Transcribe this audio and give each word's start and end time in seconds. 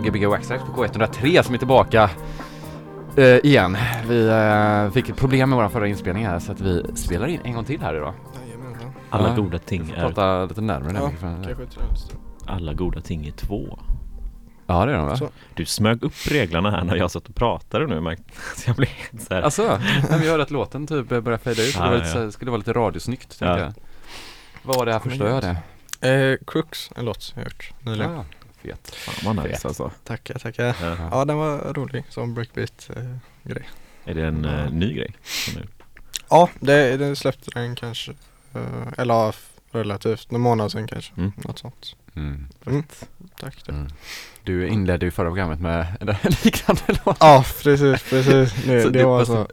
på 0.00 0.06
Gbg 0.08 0.26
Waxtrax 0.26 0.64
på 0.64 0.72
K103 0.84 1.42
som 1.42 1.54
är 1.54 1.58
tillbaka 1.58 2.10
eh, 3.16 3.24
igen. 3.26 3.76
Vi 4.08 4.28
eh, 4.28 4.90
fick 4.90 5.08
ett 5.08 5.16
problem 5.16 5.50
med 5.50 5.58
vår 5.58 5.68
förra 5.68 5.88
inspelning 5.88 6.26
här 6.26 6.38
så 6.38 6.52
att 6.52 6.60
vi 6.60 6.84
spelar 6.94 7.26
in 7.26 7.40
en 7.44 7.52
gång 7.54 7.64
till 7.64 7.80
här 7.80 7.94
idag. 7.94 8.14
Jajamensan. 8.46 8.90
Alla 9.10 9.28
Ja. 9.28 9.34
goda 9.36 9.58
ting 9.58 9.90
är, 9.96 10.00
prata 10.00 10.44
lite 10.44 10.60
närmare 10.60 10.92
den 10.92 10.96
Ja, 11.02 11.06
mikrofonen. 11.06 11.44
kanske 11.44 11.62
inte 11.62 11.76
alla 12.46 12.72
goda 12.72 13.00
ting 13.00 13.26
är 13.26 13.30
två. 13.32 13.78
Ja, 14.66 14.86
det 14.86 14.92
är 14.92 14.96
de 14.96 15.06
va? 15.06 15.16
Så. 15.16 15.28
Du 15.54 15.64
smög 15.64 16.02
upp 16.02 16.12
reglerna 16.30 16.70
här 16.70 16.84
när 16.84 16.96
jag 16.96 17.10
satt 17.10 17.28
och 17.28 17.34
pratade 17.34 17.86
nu 17.86 18.00
märkte 18.00 18.24
så 18.56 18.70
jag 18.70 18.76
blev 18.76 18.88
helt 18.88 19.22
så 19.22 19.34
här. 19.34 19.42
Alltså, 19.42 19.78
när 20.10 20.18
vi 20.18 20.28
hörde 20.30 20.42
att 20.42 20.50
låten 20.50 20.86
typ 20.86 21.08
började 21.08 21.38
fejda 21.38 21.62
ut. 21.62 21.74
Ja, 21.74 21.82
det 21.82 21.88
var 21.88 21.94
ja, 21.94 21.98
lite, 21.98 22.10
så 22.12 22.18
här- 22.22 22.30
skulle 22.30 22.50
vara 22.50 22.58
lite 22.58 22.72
radiosnyggt 22.72 23.28
tänkte 23.38 23.44
Ja. 23.46 23.58
jag. 23.58 23.72
Vad 24.62 24.76
var 24.76 24.86
det 24.86 24.92
här 24.92 24.98
förstör 25.00 25.28
jag 25.28 25.42
det? 25.42 25.56
Eh, 26.08 26.36
Crooks, 26.46 26.90
en 26.96 27.04
låt 27.04 27.32
jag 27.36 27.44
gjort 27.44 27.72
nyligen. 27.82 28.12
Ja, 28.12 28.24
fet. 28.62 28.94
Fan 28.94 29.34
vad 29.34 29.46
nice 29.46 29.68
alltså. 29.68 29.90
Tackar, 30.04 30.38
tackar. 30.38 30.76
Ja. 30.82 30.96
Ja, 31.10 31.24
den 31.24 31.36
var 31.36 31.72
rolig 31.74 32.04
som 32.08 32.34
breakbeat 32.34 32.90
eh, 32.96 33.16
grej. 33.42 33.68
Är 34.04 34.14
det 34.14 34.26
en 34.26 34.44
eh, 34.44 34.70
ny 34.70 34.94
grej? 34.94 35.14
som 35.22 35.54
nu? 35.54 35.66
Ja, 36.30 36.48
det, 36.60 36.96
den 36.96 37.16
släppte 37.16 37.50
den 37.50 37.76
kanske, 37.76 38.10
eh, 38.54 38.92
eller 38.98 39.14
ja, 39.14 39.32
relativt, 39.70 40.30
någon 40.30 40.40
månad 40.40 40.72
sedan 40.72 40.86
kanske. 40.86 41.12
Mm. 41.16 41.32
Något 41.36 41.58
sånt. 41.58 41.96
Mm. 42.14 42.46
Mm. 42.66 42.82
Tack. 43.36 43.56
tack. 43.56 43.68
Mm. 43.68 43.88
Du 44.44 44.68
inledde 44.68 45.06
ju 45.06 45.10
förra 45.10 45.28
programmet 45.28 45.60
med 45.60 45.86
en 46.00 46.06
liknande 46.44 46.82
låt. 47.04 47.16
Ja, 47.20 47.44
precis, 47.62 48.02
precis. 48.10 48.54
Det, 48.66 48.82
det 48.84 48.90
det 48.90 49.04
var 49.04 49.24
så. 49.24 49.46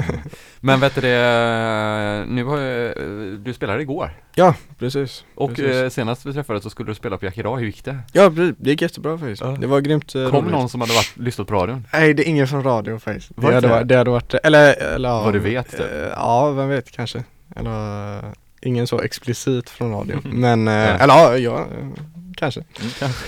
Men 0.60 0.80
vet 0.80 0.94
du 0.94 1.00
det, 1.00 2.24
nu 2.28 2.44
har 2.44 2.58
jag- 2.58 2.94
du 3.40 3.54
spelade 3.54 3.82
igår 3.82 4.10
Ja, 4.34 4.54
precis. 4.78 5.24
och 5.34 5.48
precis. 5.54 5.76
eh, 5.76 5.88
senast 5.88 6.26
vi 6.26 6.32
träffades 6.32 6.62
så 6.62 6.70
skulle 6.70 6.90
du 6.90 6.94
spela 6.94 7.18
på 7.18 7.24
Jack 7.24 7.38
idag, 7.38 7.56
hur 7.56 7.66
gick 7.66 7.84
det? 7.84 7.98
Ja, 8.12 8.30
precis. 8.30 8.54
det 8.58 8.70
gick 8.70 8.82
jättebra 8.82 9.18
faktiskt. 9.18 9.42
Ja. 9.42 9.56
Det 9.60 9.66
var 9.66 9.80
grymt 9.80 10.14
eh, 10.14 10.30
Kom 10.30 10.40
roligt. 10.40 10.52
någon 10.52 10.68
som 10.68 10.80
hade 10.80 10.92
varit, 10.94 11.16
lyssnat 11.16 11.46
på 11.48 11.54
radion? 11.54 11.86
Nej, 11.92 12.14
det 12.14 12.22
är 12.26 12.28
ingen 12.28 12.48
från 12.48 12.62
radio 12.62 12.98
faktiskt. 12.98 13.28
Det 13.36 13.42
inte 13.42 13.54
hade, 13.54 13.60
det? 13.68 13.72
varit, 13.74 13.88
det 13.88 13.96
hade 13.96 14.10
varit, 14.10 14.34
eller, 14.34 14.82
eller 14.82 15.08
ja, 15.08 15.22
Vad 15.22 15.32
du 15.32 15.38
vet, 15.38 15.70
typ. 15.70 15.80
eh, 15.80 16.08
Ja, 16.16 16.50
vem 16.50 16.68
vet 16.68 16.90
kanske. 16.90 17.24
Eller 17.56 18.20
ingen 18.60 18.86
så 18.86 19.00
explicit 19.00 19.70
från 19.70 19.92
radio. 19.92 20.16
Men, 20.24 20.68
eller 20.68 21.06
ja, 21.14 21.36
ja, 21.38 21.58
eh, 21.58 21.88
kanske. 22.36 22.60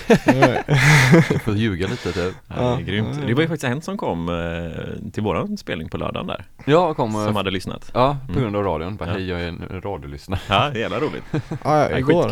Eh, 0.07 0.59
Du 1.29 1.39
får 1.39 1.53
ljuga 1.55 1.87
lite 1.87 2.11
typ 2.13 2.35
Ja, 2.47 2.55
det 2.55 2.61
är 2.61 2.85
grymt. 2.85 3.19
Det 3.27 3.33
var 3.33 3.41
ju 3.41 3.47
faktiskt 3.47 3.63
en 3.63 3.81
som 3.81 3.97
kom 3.97 4.29
eh, 4.29 5.11
till 5.11 5.23
våran 5.23 5.57
spelning 5.57 5.89
på 5.89 5.97
lördagen 5.97 6.27
där. 6.27 6.45
Ja, 6.65 6.93
kom 6.93 7.15
eh, 7.15 7.25
Som 7.25 7.35
hade 7.35 7.51
lyssnat. 7.51 7.91
Ja, 7.93 8.17
på 8.25 8.31
Mm. 8.31 8.41
grund 8.43 8.55
av 8.55 8.63
radion. 8.63 8.95
Bara, 8.95 9.09
Ja. 9.09 9.13
hej 9.13 9.27
jag 9.27 9.41
är 9.41 9.47
en 9.47 9.81
radiolyssnare. 9.83 10.39
Ja, 10.49 10.73
jävla 10.77 10.99
roligt. 10.99 11.23
ja, 11.63 11.89
ja, 11.89 11.97
igår. 11.97 12.31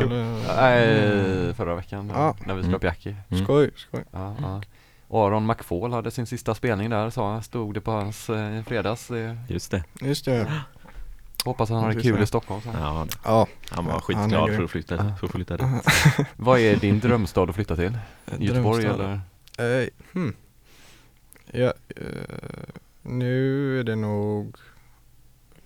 Nej, 0.58 1.54
förra 1.54 1.76
veckan 1.76 2.12
Ja. 2.16 2.36
när 2.46 2.54
vi 2.54 2.62
spelade 2.64 2.80
på 2.80 2.86
Jackie. 2.86 3.16
Mm. 3.30 3.44
Skoj, 3.44 3.70
skoj. 3.76 4.04
Ja, 4.12 4.36
ja. 4.42 4.62
Aron 5.10 5.46
McFall 5.48 5.92
hade 5.94 6.12
sin 6.12 6.26
sista 6.26 6.56
spelning 6.56 6.90
där, 6.90 7.10
sa 7.10 7.32
han. 7.32 7.44
Stod 7.44 7.74
det 7.74 7.82
på 7.82 7.92
hans 7.92 8.30
eh, 8.30 8.64
fredags. 8.64 9.12
Eh, 9.12 9.36
Just 9.48 9.72
det. 9.72 9.84
Just 10.02 10.26
det. 10.26 10.52
hoppas 11.46 11.70
han 11.70 11.84
har 11.84 11.94
det 11.94 12.02
kul 12.02 12.24
i 12.24 12.26
Stockholm. 12.26 12.62
Så. 12.62 12.70
Ja, 12.74 13.08
Ja, 13.24 13.48
han 13.70 13.86
var 13.86 14.00
skitglad 14.00 14.56
för 14.56 14.64
att 14.64 14.72
flytta, 14.72 15.16
för 15.20 15.28
att 15.28 15.32
flytta 15.32 15.58
dit. 15.58 15.68
Vad 16.36 16.60
är 16.60 16.76
din 16.76 17.00
drömstad 17.00 17.50
att 17.50 17.56
flytta 17.56 17.76
till? 17.76 17.98
Göteborg 18.38 18.84
drömstad. 18.84 19.22
eller? 19.58 19.82
Eh, 19.82 19.88
hmm. 20.14 20.34
Ja, 21.52 21.74
eh, 21.88 22.04
nu 23.02 23.80
är 23.80 23.84
det 23.84 23.96
nog 23.96 24.56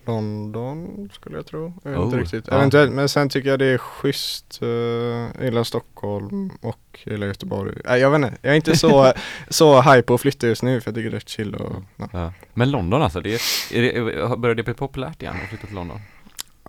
London 0.10 1.10
skulle 1.14 1.36
jag 1.36 1.46
tro. 1.46 1.74
Jag 1.84 1.92
vet 1.92 2.00
Oh, 2.00 2.06
inte 2.06 2.18
riktigt. 2.18 2.46
ja. 2.48 2.54
Eventuellt, 2.56 2.92
men 2.92 3.10
sen 3.10 3.30
tycker 3.30 3.50
jag 3.50 3.60
det 3.60 3.66
är 3.66 3.78
schysst. 3.78 4.58
Jag 4.62 5.44
gillar 5.46 5.64
Stockholm 5.64 6.50
och 6.62 7.00
jag 7.04 7.12
gillar 7.14 7.28
Göteborg. 7.28 7.78
Nej 7.86 8.00
jag 8.02 8.10
vet 8.12 8.16
inte, 8.18 8.38
jag 8.42 8.52
är 8.52 8.56
inte 8.56 8.78
så, 8.78 9.14
så 9.50 9.82
high 9.82 10.02
på 10.02 10.14
att 10.14 10.22
flytta 10.22 10.48
just 10.48 10.64
nu 10.64 10.82
för 10.82 10.90
jag 10.92 10.96
tycker 10.96 11.10
det 11.10 11.16
är 11.16 11.20
rätt 11.20 11.30
chill 11.30 11.56
och 11.56 11.76
ja. 11.98 12.10
Ja. 12.14 12.34
Men 12.54 12.72
London 12.72 13.02
alltså, 13.02 13.22
det 13.22 13.34
är, 13.34 13.42
är 13.74 13.82
det, 14.30 14.38
börjar 14.38 14.56
det 14.56 14.64
bli 14.64 14.74
populärt 14.74 15.22
igen 15.22 15.36
att 15.44 15.50
flytta 15.50 15.66
till 15.68 15.76
London? 15.76 16.00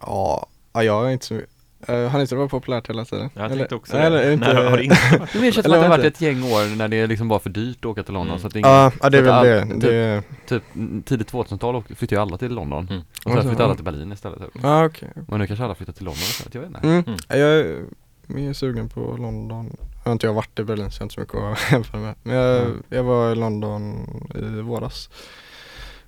Ja, 0.01 0.47
ja, 0.73 0.83
jag 0.83 1.07
är 1.07 1.11
inte 1.11 1.27
så 1.27 1.41
uh, 1.89 2.09
Har 2.09 2.21
inte 2.21 2.35
det 2.35 2.39
varit 2.39 2.51
populärt 2.51 2.89
hela 2.91 3.05
tiden? 3.05 3.31
Jag 3.35 3.51
tänkte 3.53 3.75
också 3.75 3.97
eller, 3.97 4.11
det. 4.11 4.23
Eller, 4.23 4.33
inte, 4.33 4.53
Nej, 4.55 4.65
har 4.71 4.77
det 4.77 4.85
inte 4.85 4.97
varit? 5.19 5.31
Som 5.31 5.41
Eller 5.43 5.59
att 5.59 5.65
det 5.65 5.89
har 5.89 5.89
varit 5.89 6.05
ett 6.05 6.21
gäng 6.21 6.43
år 6.43 6.77
när 6.77 6.89
det 6.89 7.07
liksom 7.07 7.29
var 7.29 7.39
för 7.39 7.51
dyrt 7.51 7.79
att 7.79 7.85
åka 7.87 8.03
till 8.03 8.15
London 8.15 8.29
Mm. 8.31 8.41
så 8.41 8.47
att 8.47 8.57
ingen, 8.57 8.71
Ja, 8.71 8.93
ja, 9.03 9.11
det 9.11 9.19
är 9.19 9.23
väl 9.23 9.45
det. 9.47 9.63
allt- 9.63 9.81
det 9.81 10.23
Typ 10.47 10.63
tidigt 11.05 11.33
2000-tal 11.33 11.77
åkte- 11.77 11.95
flyttade 11.95 12.17
ju 12.17 12.23
alla 12.23 12.39
till 12.39 12.55
London 12.55 12.87
Mm. 12.91 13.01
Och 13.01 13.07
sen 13.23 13.33
Alltså, 13.33 13.49
flyttade 13.49 13.65
alla 13.65 13.75
till 13.75 13.85
Berlin 13.85 14.13
istället 14.13 14.39
typ. 14.39 14.63
Ja, 14.63 14.85
okej. 14.85 15.09
Men 15.29 15.41
nu 15.41 15.47
kanske 15.47 15.65
alla 15.65 15.75
flyttar 15.75 15.93
till 15.93 16.05
London 16.05 16.23
istället, 16.23 16.55
jag 16.55 16.61
vet 16.61 16.69
inte 16.69 16.81
Mm. 16.89 17.05
Mm. 17.07 17.19
Jag 17.29 17.39
är 17.41 17.81
mer 18.27 18.53
sugen 18.53 18.89
på 18.89 19.01
London. 19.19 19.77
Jag 20.05 20.09
har 20.11 20.13
inte 20.13 20.27
jag 20.27 20.35
varit 20.35 20.59
i 20.59 20.65
Berlin 20.65 20.91
så 20.91 20.97
jag 20.97 21.01
har 21.01 21.05
inte 21.05 21.15
så 21.15 21.21
mycket 21.21 21.35
att 21.67 21.73
jämföra 21.73 22.01
med. 22.01 22.15
Men 22.23 22.37
jag, 22.37 22.61
Mm. 22.61 22.83
jag 22.89 23.03
var 23.03 23.33
i 23.33 23.35
London 23.35 24.07
i 24.35 24.61
våras. 24.61 25.11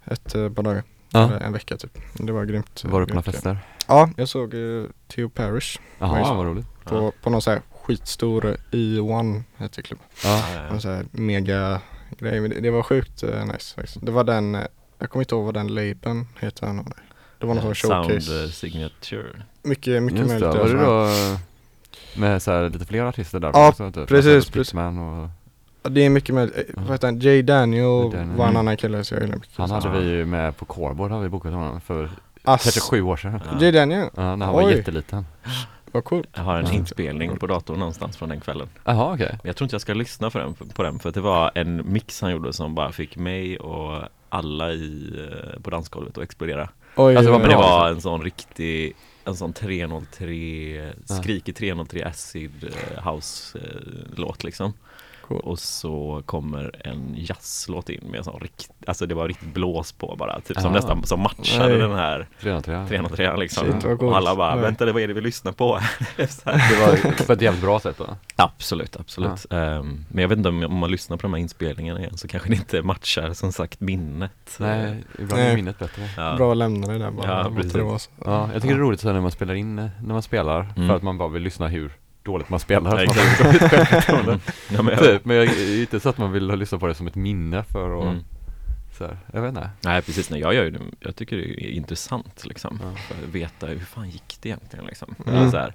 Ett 0.04 0.34
eh, 0.34 0.48
par 0.48 0.62
dagar. 0.62 0.82
Ja. 1.12 1.38
En 1.40 1.52
vecka 1.52 1.76
typ. 1.76 1.98
Det 2.14 2.32
var 2.32 2.44
grymt. 2.44 2.82
Var 2.84 3.00
du 3.00 3.06
på 3.06 3.14
några 3.14 3.32
fester? 3.32 3.58
Ja, 3.88 4.10
jag 4.16 4.28
såg 4.28 4.54
uh, 4.54 4.86
Theo 5.08 5.28
Parrish 5.28 5.80
Jaha, 5.98 6.34
vad 6.34 6.46
roligt 6.46 6.66
på, 6.84 7.12
på 7.22 7.30
någon 7.30 7.42
sån 7.42 7.52
här 7.52 7.62
skitstor 7.82 8.56
E1 8.70 9.42
hette 9.56 9.82
klubb. 9.82 10.00
Ja, 10.24 10.44
Ja, 10.54 10.54
ja, 10.54 10.60
En 10.60 10.80
sån 10.80 10.90
här 10.90 11.04
mega 11.10 11.80
grej. 12.18 12.40
Men 12.40 12.50
det, 12.50 12.60
det 12.60 12.70
var 12.70 12.82
sjukt 12.82 13.22
eh, 13.22 13.46
nice 13.46 13.74
faktiskt. 13.74 13.98
Det 14.06 14.12
var 14.12 14.24
den, 14.24 14.54
eh, 14.54 14.62
jag 14.98 15.10
kommer 15.10 15.22
inte 15.24 15.34
ihåg 15.34 15.44
vad 15.44 15.54
den 15.54 15.66
labeln 15.74 16.26
heter. 16.40 16.72
nu. 16.72 16.82
Det 17.38 17.46
var 17.46 17.54
någon 17.54 17.62
sån 17.62 17.74
Sound 17.74 18.06
showcase. 18.06 18.44
eh, 18.44 18.48
signature. 18.50 19.42
Mycket, 19.62 20.02
mycket 20.02 20.18
Just 20.20 20.30
det, 20.40 20.40
möjligt. 20.46 20.58
var 20.60 20.68
det 20.68 21.34
då 21.34 21.38
med 22.20 22.42
så 22.42 22.50
här, 22.52 22.68
lite 22.70 22.84
fler 22.84 23.02
artister 23.02 23.40
där? 23.40 23.50
Ja, 23.54 23.68
också, 23.68 23.92
typ? 23.92 24.08
precis, 24.08 24.34
Alltså, 24.34 24.52
precis. 24.52 24.68
Spitman 24.68 24.98
och 24.98 25.22
Ja, 25.22 25.30
Det 25.90 26.00
är 26.04 26.10
mycket 26.10 26.34
möjligt. 26.34 26.56
Eh. 26.58 26.62
Vad 26.74 26.90
heter 26.92 27.06
han? 27.08 27.20
Jay 27.20 27.42
Daniel 27.42 28.10
Daniel. 28.10 28.36
var 28.36 28.46
en 28.48 28.56
annan 28.56 28.76
kille 28.76 29.04
så 29.04 29.14
jag 29.14 29.22
gillar 29.22 29.36
mycket. 29.36 29.56
han 29.56 29.70
hade 29.70 30.00
vi 30.00 30.08
ju 30.10 30.24
med 30.24 30.56
på 30.56 30.64
Coreboard, 30.64 31.10
har 31.10 31.20
vi 31.20 31.28
bokat 31.28 31.52
honom 31.52 31.80
för 31.80 32.04
Ass. 32.44 32.62
kanske 32.62 32.80
sju 32.80 33.02
år 33.02 33.16
sedan. 33.16 33.40
Ja. 33.52 33.58
Jay 33.60 33.70
Daniel, 33.70 34.08
Ja, 34.16 34.36
när 34.36 34.46
han 34.46 34.54
var 34.54 34.64
Oj. 34.66 34.72
jätteliten. 34.76 35.26
vad 35.92 36.04
coolt. 36.04 36.28
Jag 36.34 36.42
har 36.42 36.56
en 36.58 36.66
Ja. 36.66 36.72
inspelning 36.72 37.36
på 37.36 37.46
datorn 37.46 37.78
någonstans 37.78 38.16
från 38.16 38.28
den 38.28 38.40
kvällen. 38.40 38.68
Jaha 38.84 39.14
okej. 39.14 39.28
Men 39.30 39.40
jag 39.42 39.56
tror 39.56 39.64
inte 39.66 39.74
jag 39.74 39.80
ska 39.82 39.94
lyssna 39.94 40.30
på 40.30 40.38
den, 40.38 40.54
på 40.54 40.82
den 40.82 40.98
för 40.98 41.08
att 41.08 41.14
det 41.14 41.20
var 41.20 41.50
en 41.54 41.92
mix 41.92 42.20
han 42.20 42.30
gjorde 42.32 42.52
som 42.52 42.74
bara 42.74 42.92
fick 42.92 43.16
mig 43.16 43.58
och 43.58 44.02
alla 44.28 44.72
i, 44.72 45.12
eh, 45.54 45.60
på 45.62 45.70
dansgolvet 45.70 46.18
att 46.18 46.24
explodera. 46.24 46.68
Oj, 46.96 47.16
Alltså, 47.16 47.32
vad 47.32 47.40
Men 47.40 47.50
det 47.50 47.56
bra, 47.56 47.62
var 47.68 47.90
liksom. 47.90 47.96
en 47.96 48.00
sån 48.18 48.24
riktig 48.24 48.94
en 49.24 49.36
sån 49.36 49.52
303, 49.52 50.92
skrikig 51.04 51.56
303 51.56 52.02
acid 52.04 52.50
eh, 52.96 53.12
house 53.12 53.58
eh, 53.58 53.64
låt 54.16 54.44
liksom. 54.44 54.72
Cool. 55.40 55.50
Och 55.52 55.58
så 55.58 56.22
kommer 56.26 56.86
en 56.86 57.14
jazzlåt 57.16 57.88
in 57.88 58.04
med 58.10 58.18
en 58.18 58.24
sån 58.24 58.40
rikt, 58.40 58.70
alltså 58.86 59.06
det 59.06 59.14
var 59.14 59.28
riktigt 59.28 59.54
blås 59.54 59.92
på 59.92 60.16
bara, 60.18 60.40
typ 60.40 60.60
som 60.60 60.70
Ah. 60.70 60.74
nästan 60.74 61.04
som 61.04 61.20
matchade 61.20 61.68
Nej. 61.68 61.78
den 61.78 61.92
här 61.92 62.28
303. 62.40 62.86
303 62.88 63.36
liksom. 63.36 63.72
Shit, 63.72 63.84
och 64.02 64.16
alla 64.16 64.36
bara, 64.36 64.54
Nej. 64.54 64.64
vänta 64.64 64.84
det 64.84 64.92
vad 64.92 65.02
är 65.02 65.08
det 65.08 65.14
vi 65.14 65.20
lyssnar 65.20 65.52
på? 65.52 65.78
Det 66.16 66.46
var 66.80 67.26
på 67.26 67.32
ett 67.32 67.40
jävligt 67.40 67.62
bra 67.62 67.80
sätt 67.80 67.98
då. 67.98 68.16
Absolut, 68.36 68.96
absolut. 68.96 69.46
Ehm, 69.50 70.04
men 70.08 70.22
jag 70.22 70.28
vet 70.28 70.36
inte 70.38 70.48
om, 70.48 70.64
om 70.64 70.74
man 70.78 70.90
lyssnar 70.90 71.16
på 71.16 71.22
de 71.22 71.32
här 71.34 71.40
inspelningarna 71.40 72.00
igen 72.00 72.16
så 72.16 72.28
kanske 72.28 72.48
det 72.48 72.54
inte 72.56 72.82
matchar 72.82 73.32
som 73.32 73.52
sagt 73.52 73.80
minnet. 73.80 74.56
Nej, 74.60 75.04
ibland 75.18 75.42
är 75.42 75.54
minnet 75.54 75.78
bättre. 75.78 76.02
Ja. 76.16 76.34
Bra 76.36 76.50
att 76.50 76.56
lämna 76.56 76.86
det 76.86 76.98
där 76.98 77.10
bara. 77.10 77.26
Ja, 77.44 77.50
precis. 77.56 77.72
det 77.72 77.82
vara 77.82 77.98
så. 77.98 78.10
Ja, 78.24 78.48
jag 78.52 78.62
tycker 78.62 78.74
det 78.74 78.80
är 78.80 78.84
roligt 78.84 79.00
så 79.00 79.12
när 79.12 79.20
man 79.20 79.30
spelar 79.30 79.54
in, 79.54 79.76
när 79.76 79.90
man 80.12 80.22
spelar, 80.22 80.72
Mm. 80.76 80.88
för 80.88 80.96
att 80.96 81.02
man 81.02 81.18
bara 81.18 81.28
vill 81.28 81.42
lyssna 81.42 81.68
hur 81.68 81.92
dåligt 82.22 82.48
man 82.48 82.60
spelar. 82.60 83.00
Ja, 83.02 83.12
Så 83.36 83.44
man 83.44 83.54
självförtroende. 83.68 84.38
Ja, 84.70 84.82
men 84.82 84.98
typ, 84.98 85.24
men 85.24 85.36
jag, 85.36 85.48
det 85.48 85.62
är 85.62 85.80
inte 85.80 86.00
så 86.00 86.08
att 86.08 86.18
man 86.18 86.32
vill 86.32 86.46
lyssna 86.46 86.78
på 86.78 86.86
det 86.86 86.94
som 86.94 87.06
ett 87.06 87.14
minne 87.14 87.64
för 87.64 87.98
att, 88.00 88.06
mm. 88.06 88.24
så 88.98 89.04
här, 89.04 89.18
jag 89.32 89.42
vet 89.42 89.48
inte. 89.48 89.70
Nej 89.80 90.02
precis, 90.02 90.30
nej, 90.30 90.40
jag 90.40 90.54
gör 90.54 90.64
ju 90.64 90.70
det, 90.70 90.80
jag 91.00 91.16
tycker 91.16 91.36
det 91.36 91.42
är 91.64 91.70
intressant 91.70 92.44
liksom. 92.46 92.80
Ja. 92.82 92.96
För 93.08 93.14
att 93.14 93.28
veta 93.34 93.66
hur 93.66 93.78
fan 93.78 94.10
gick 94.10 94.38
det 94.40 94.48
egentligen 94.48 94.84
liksom. 94.86 95.14
Mm. 95.26 95.50
Så 95.50 95.56
här, 95.56 95.74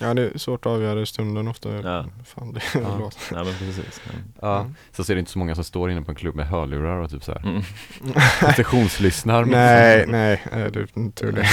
Ja, 0.00 0.14
det 0.14 0.22
är 0.34 0.38
svårt 0.38 0.66
att 0.66 0.72
avgöra 0.72 1.00
i 1.00 1.06
stunden 1.06 1.48
ofta. 1.48 1.68
Ja. 1.74 2.06
Fan, 2.24 2.52
det 2.52 2.60
Ja. 2.74 2.80
är 2.94 2.98
låt. 2.98 3.18
nej 3.32 3.44
men 3.44 3.54
precis. 3.54 4.00
Ja. 4.06 4.12
Ja, 4.40 4.60
Mm. 4.60 4.74
så 4.92 5.04
ser 5.04 5.14
det 5.14 5.18
inte 5.18 5.30
så 5.32 5.38
många 5.38 5.54
som 5.54 5.64
står 5.64 5.90
inne 5.90 6.02
på 6.02 6.10
en 6.10 6.14
klubb 6.14 6.34
med 6.34 6.46
hörlurar 6.46 6.96
och 6.98 7.10
typ 7.10 7.24
så 7.24 7.32
här 7.32 7.42
Mm. 7.42 7.62
sessionslyssnar. 8.56 9.44
Nej, 9.44 10.04
nej, 10.08 10.42
eh, 10.52 10.64
du 10.66 10.86
tur 11.14 11.32
det. 11.32 11.46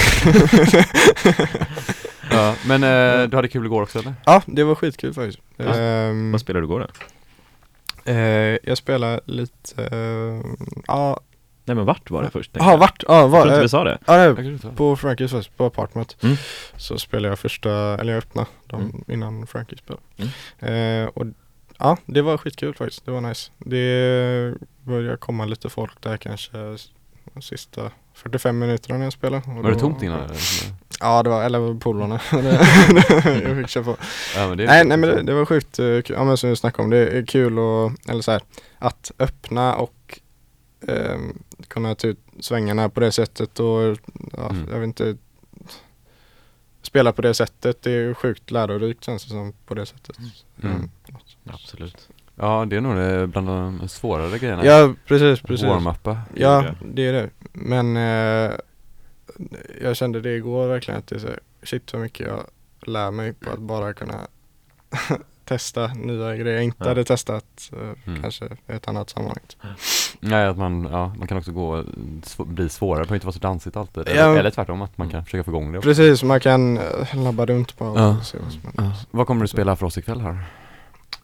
Ja, 2.32 2.54
men 2.66 2.82
eh, 2.82 3.28
du 3.28 3.36
hade 3.36 3.48
kul 3.48 3.66
igår 3.66 3.82
också 3.82 3.98
eller? 3.98 4.14
Ja, 4.26 4.42
det 4.46 4.64
var 4.64 4.74
skitkul 4.74 5.14
faktiskt. 5.14 5.38
Ja. 5.56 5.64
Ehm, 5.74 6.32
Vad 6.32 6.40
spelar 6.40 6.60
du 6.60 6.66
igår 6.66 6.80
då? 6.80 6.86
eh, 8.12 8.58
jag 8.62 8.78
spelar 8.78 9.20
lite, 9.24 9.84
eh, 9.84 10.50
ja, 10.86 11.20
Nej 11.64 11.74
men 11.76 11.84
vart 11.86 12.10
var 12.10 12.22
det 12.22 12.30
först? 12.30 12.50
ja 12.54 12.76
vart, 12.76 13.04
ja 13.08 13.18
Jag 13.20 13.28
var, 13.28 13.40
tror 13.42 13.52
inte 13.52 13.62
vi 13.62 13.68
sa 13.68 13.84
det. 13.84 13.98
ja, 14.06 14.18
Jag 14.24 14.36
det- 14.36 14.44
inte 14.44 14.66
var. 14.66 14.74
på 14.74 14.96
Frankies 14.96 15.30
först, 15.30 15.56
på 15.56 15.64
apartment. 15.66 16.16
Mm. 16.22 16.36
Så 16.76 16.98
spelade 16.98 17.28
jag 17.28 17.38
första, 17.38 17.70
eller 18.00 18.12
jag 18.12 18.18
öppnade 18.18 18.48
dem 18.66 18.80
Mm. 18.82 19.04
innan 19.08 19.46
Frankie 19.46 19.78
spelade. 19.78 20.02
Mm. 20.58 21.02
Eh, 21.04 21.08
och 21.08 21.26
ja, 21.78 21.96
det 22.06 22.22
var 22.22 22.38
skitkul 22.38 22.74
faktiskt. 22.74 23.04
Det 23.06 23.10
var 23.10 23.20
nice. 23.20 23.50
Det 23.58 24.54
börjar 24.84 25.16
komma 25.16 25.44
lite 25.44 25.68
folk 25.68 26.00
där 26.00 26.16
kanske 26.16 26.58
s- 26.74 26.90
sista 27.40 27.90
45 28.22 28.58
minuterna 28.58 28.98
när 28.98 29.04
jag 29.06 29.12
spelade. 29.12 29.42
Var 29.46 29.70
det 29.70 29.78
tomt 29.78 30.02
innan? 30.02 30.20
eller? 30.20 30.36
Ja, 31.00 31.22
det 31.22 31.30
var, 31.30 31.44
eller 31.44 31.78
polarna. 31.80 32.20
jag 33.42 33.56
fick 33.56 33.68
köra 33.68 33.84
på. 33.84 33.96
Ja, 34.36 34.48
men 34.48 34.56
Nej, 34.56 34.84
nej 34.84 34.96
men 34.96 35.00
det, 35.00 35.22
det 35.22 35.34
var 35.34 35.44
sjukt 35.44 35.78
eh, 35.78 35.84
kul. 35.84 36.16
Ja 36.16 36.24
men 36.24 36.36
som 36.36 36.50
vi 36.50 36.56
snackade 36.56 36.84
om, 36.84 36.90
det 36.90 36.98
är 37.08 37.26
kul 37.26 37.58
och, 37.58 37.92
eller 38.08 38.22
så 38.22 38.32
här, 38.32 38.42
att 38.78 39.12
öppna 39.18 39.74
och 39.74 40.20
ehm, 40.88 41.38
kunna 41.68 41.94
ta 41.94 42.06
ut 42.08 42.18
svängarna 42.40 42.88
på 42.88 43.00
det 43.00 43.12
sättet 43.12 43.60
och 43.60 43.82
ja, 44.32 44.50
Mm. 44.50 44.68
jag 44.70 44.78
vet 44.78 44.86
inte 44.86 45.16
Spela 46.82 47.12
på 47.12 47.22
det 47.22 47.34
sättet, 47.34 47.82
det 47.82 47.90
är 47.92 48.14
sjukt 48.14 48.50
lärorikt 48.50 49.04
känns 49.04 49.24
det 49.24 49.30
som 49.30 49.52
på 49.66 49.74
det 49.74 49.86
sättet. 49.86 50.18
Mm. 50.18 50.74
Mm. 50.76 50.90
Absolut. 51.44 52.08
Ja, 52.34 52.64
det 52.68 52.76
är 52.76 52.80
nog 52.80 52.96
det 52.96 53.26
bland 53.26 53.46
de 53.48 53.88
svårare 53.88 54.38
grejerna. 54.38 54.64
Ja 54.66 54.94
precis, 55.06 55.40
precis. 55.42 55.66
Warm-uppa. 55.66 56.18
Ja, 56.34 56.64
det. 56.92 57.06
är 57.06 57.12
det. 57.12 57.30
Men 57.52 57.96
eh, 57.96 58.52
jag 59.82 59.96
kände 59.96 60.20
det 60.20 60.34
igår 60.36 60.66
verkligen 60.66 60.98
att 60.98 61.06
det 61.06 61.14
är 61.16 61.20
så, 61.20 61.28
shit 61.62 61.92
vad 61.92 62.02
mycket 62.02 62.26
jag 62.28 62.40
lär 62.92 63.10
mig 63.10 63.32
på 63.32 63.50
att 63.50 63.58
bara 63.58 63.92
kunna 63.94 64.14
testa 65.44 65.86
nya 65.86 66.36
grejer 66.36 66.54
jag 66.56 66.64
inte 66.64 66.76
Ja. 66.80 66.88
hade 66.88 67.04
testat 67.04 67.70
eh, 67.72 67.78
Mm. 68.12 68.22
kanske 68.22 68.44
i 68.44 68.72
ett 68.72 68.88
annat 68.88 69.10
sammanhang. 69.10 69.38
Nej, 70.20 70.46
att 70.46 70.58
man, 70.58 70.88
ja, 70.90 71.14
man 71.18 71.28
kan 71.28 71.38
också 71.38 71.52
gå, 71.52 71.76
sv- 72.22 72.44
bli 72.46 72.68
svårare, 72.68 72.98
det 73.02 73.06
behöver 73.06 73.14
inte 73.16 73.26
vara 73.26 73.32
så 73.34 73.38
dansigt 73.38 73.76
alltid. 73.76 74.02
Ja. 74.06 74.10
Eller, 74.12 74.36
eller 74.36 74.50
tvärtom, 74.50 74.82
att 74.82 74.98
man 74.98 75.10
kan 75.10 75.24
försöka 75.24 75.44
få 75.44 75.50
igång 75.50 75.72
det 75.72 75.78
också. 75.78 75.88
Precis, 75.90 76.22
man 76.22 76.40
kan 76.40 76.78
eh, 76.78 77.24
labba 77.24 77.46
runt 77.46 77.78
på 77.78 77.84
och 77.86 77.98
Ja. 78.00 78.20
se 78.24 78.38
vad 78.42 78.52
som 78.52 78.60
händer. 78.62 78.84
Ja. 78.84 78.92
Vad 79.10 79.26
kommer 79.26 79.40
du 79.42 79.48
spela 79.48 79.76
för 79.76 79.86
oss 79.86 79.98
ikväll 79.98 80.20
här? 80.20 80.38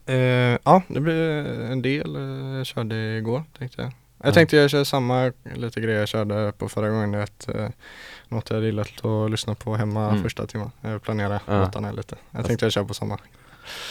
Eh, 0.09 0.57
ja, 0.63 0.81
det 0.87 0.99
blir 0.99 1.45
en 1.71 1.81
del 1.81 2.15
eh, 2.15 2.57
jag 2.57 2.65
körde 2.65 2.95
igår 3.17 3.43
tänkte 3.57 3.81
jag. 3.81 3.91
Jag 4.21 4.27
Ja. 4.29 4.33
tänkte 4.33 4.57
jag 4.57 4.69
kör 4.69 4.83
samma 4.83 5.31
lite 5.55 5.81
grejer 5.81 5.99
jag 5.99 6.07
körde 6.07 6.53
på 6.57 6.69
förra 6.69 6.89
gången. 6.89 7.11
Det 7.11 7.17
är 7.17 7.23
att, 7.23 7.49
eh, 7.55 7.69
något 8.27 8.49
jag 8.49 8.55
hade 8.55 8.65
gillat 8.65 9.05
att 9.05 9.31
lyssna 9.31 9.55
på 9.55 9.75
hemma 9.75 10.09
Mm. 10.09 10.23
första 10.23 10.47
timmen. 10.47 10.71
Jag 10.81 11.01
planerar 11.01 11.41
Ja. 11.45 11.59
låtarna 11.59 11.91
lite. 11.91 12.15
Jag 12.31 12.45
tänkte 12.45 12.65
jag 12.65 12.71
kör 12.73 12.83
på 12.83 12.93
samma. 12.93 13.17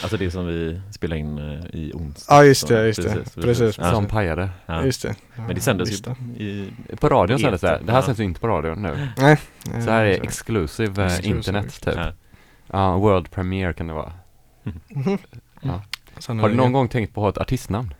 Alltså 0.02 0.16
det 0.16 0.30
som 0.30 0.46
vi 0.46 0.80
spelade 0.92 1.20
in 1.20 1.38
eh, 1.38 1.64
i 1.80 1.92
onsdags. 1.94 2.26
Ja 2.30 2.44
just 2.44 2.68
det, 2.68 2.86
just 2.86 3.02
det. 3.02 3.42
Precis. 3.42 3.78
Ja. 3.78 3.90
Som 3.90 4.06
pajade. 4.06 4.48
Ja. 4.66 4.84
Just 4.84 5.02
det. 5.02 5.14
Men 5.36 5.54
det 5.54 5.60
sändes 5.60 5.90
ju 5.90 6.44
i, 6.44 6.72
På 7.00 7.08
radion 7.08 7.38
sändes 7.38 7.60
det. 7.60 7.80
Det 7.84 7.92
här 7.92 7.98
ja. 7.98 8.02
sänds 8.06 8.20
ju 8.20 8.24
inte 8.24 8.40
på 8.40 8.48
radion 8.48 8.82
nu. 8.82 9.08
Nej. 9.16 9.38
Så 9.64 9.90
här 9.90 10.04
är 10.04 10.10
eh, 10.10 10.22
exclusive, 10.22 11.02
eh, 11.02 11.06
Exclusive. 11.06 11.36
internet 11.36 11.80
typ. 11.80 11.94
ja. 11.96 12.12
Ja, 12.72 12.96
world 12.96 13.30
premiere 13.30 13.72
kan 13.72 13.86
det 13.86 13.92
vara. 13.94 14.12
mhm. 14.88 15.18
Ja. 15.60 15.82
Sen 16.20 16.38
Har 16.38 16.48
du 16.48 16.54
någon 16.54 16.66
det- 16.66 16.72
gång 16.72 16.88
tänkt 16.88 17.14
på 17.14 17.20
att 17.20 17.24
ha 17.24 17.30
ett 17.42 17.46
artistnamn? 17.48 17.94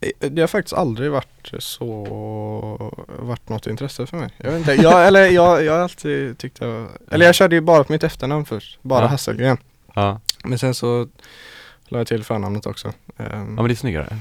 Eh, 0.00 0.30
Det 0.30 0.40
har 0.40 0.48
faktiskt 0.48 0.74
aldrig 0.74 1.10
varit 1.10 1.52
så, 1.58 2.94
varit 3.18 3.48
något 3.48 3.66
intresse 3.66 4.06
för 4.06 4.16
mig. 4.16 4.30
Jag 4.36 4.50
vet 4.50 4.58
inte, 4.58 4.72
jag, 4.82 5.06
eller 5.06 5.26
jag, 5.26 5.64
jag 5.64 5.72
har 5.72 5.80
alltid 5.80 6.38
tyckt 6.38 6.60
var, 6.60 6.88
eller 7.10 7.26
jag 7.26 7.34
körde 7.34 7.54
ju 7.56 7.60
bara 7.60 7.84
på 7.84 7.92
mitt 7.92 8.04
efternamn 8.04 8.44
först, 8.44 8.78
bara 8.82 9.00
Ja. 9.02 9.06
Hasselgren. 9.06 9.56
Ja. 9.94 10.20
Men 10.44 10.58
sen 10.58 10.74
så 10.74 11.08
la 11.88 11.98
jag 11.98 12.06
till 12.06 12.24
förnamnet 12.24 12.66
också. 12.66 12.92
Ja 13.16 13.24
Ehm, 13.24 13.54
men 13.54 13.64
det 13.68 13.72
är 13.72 13.74
snyggare. 13.74 14.16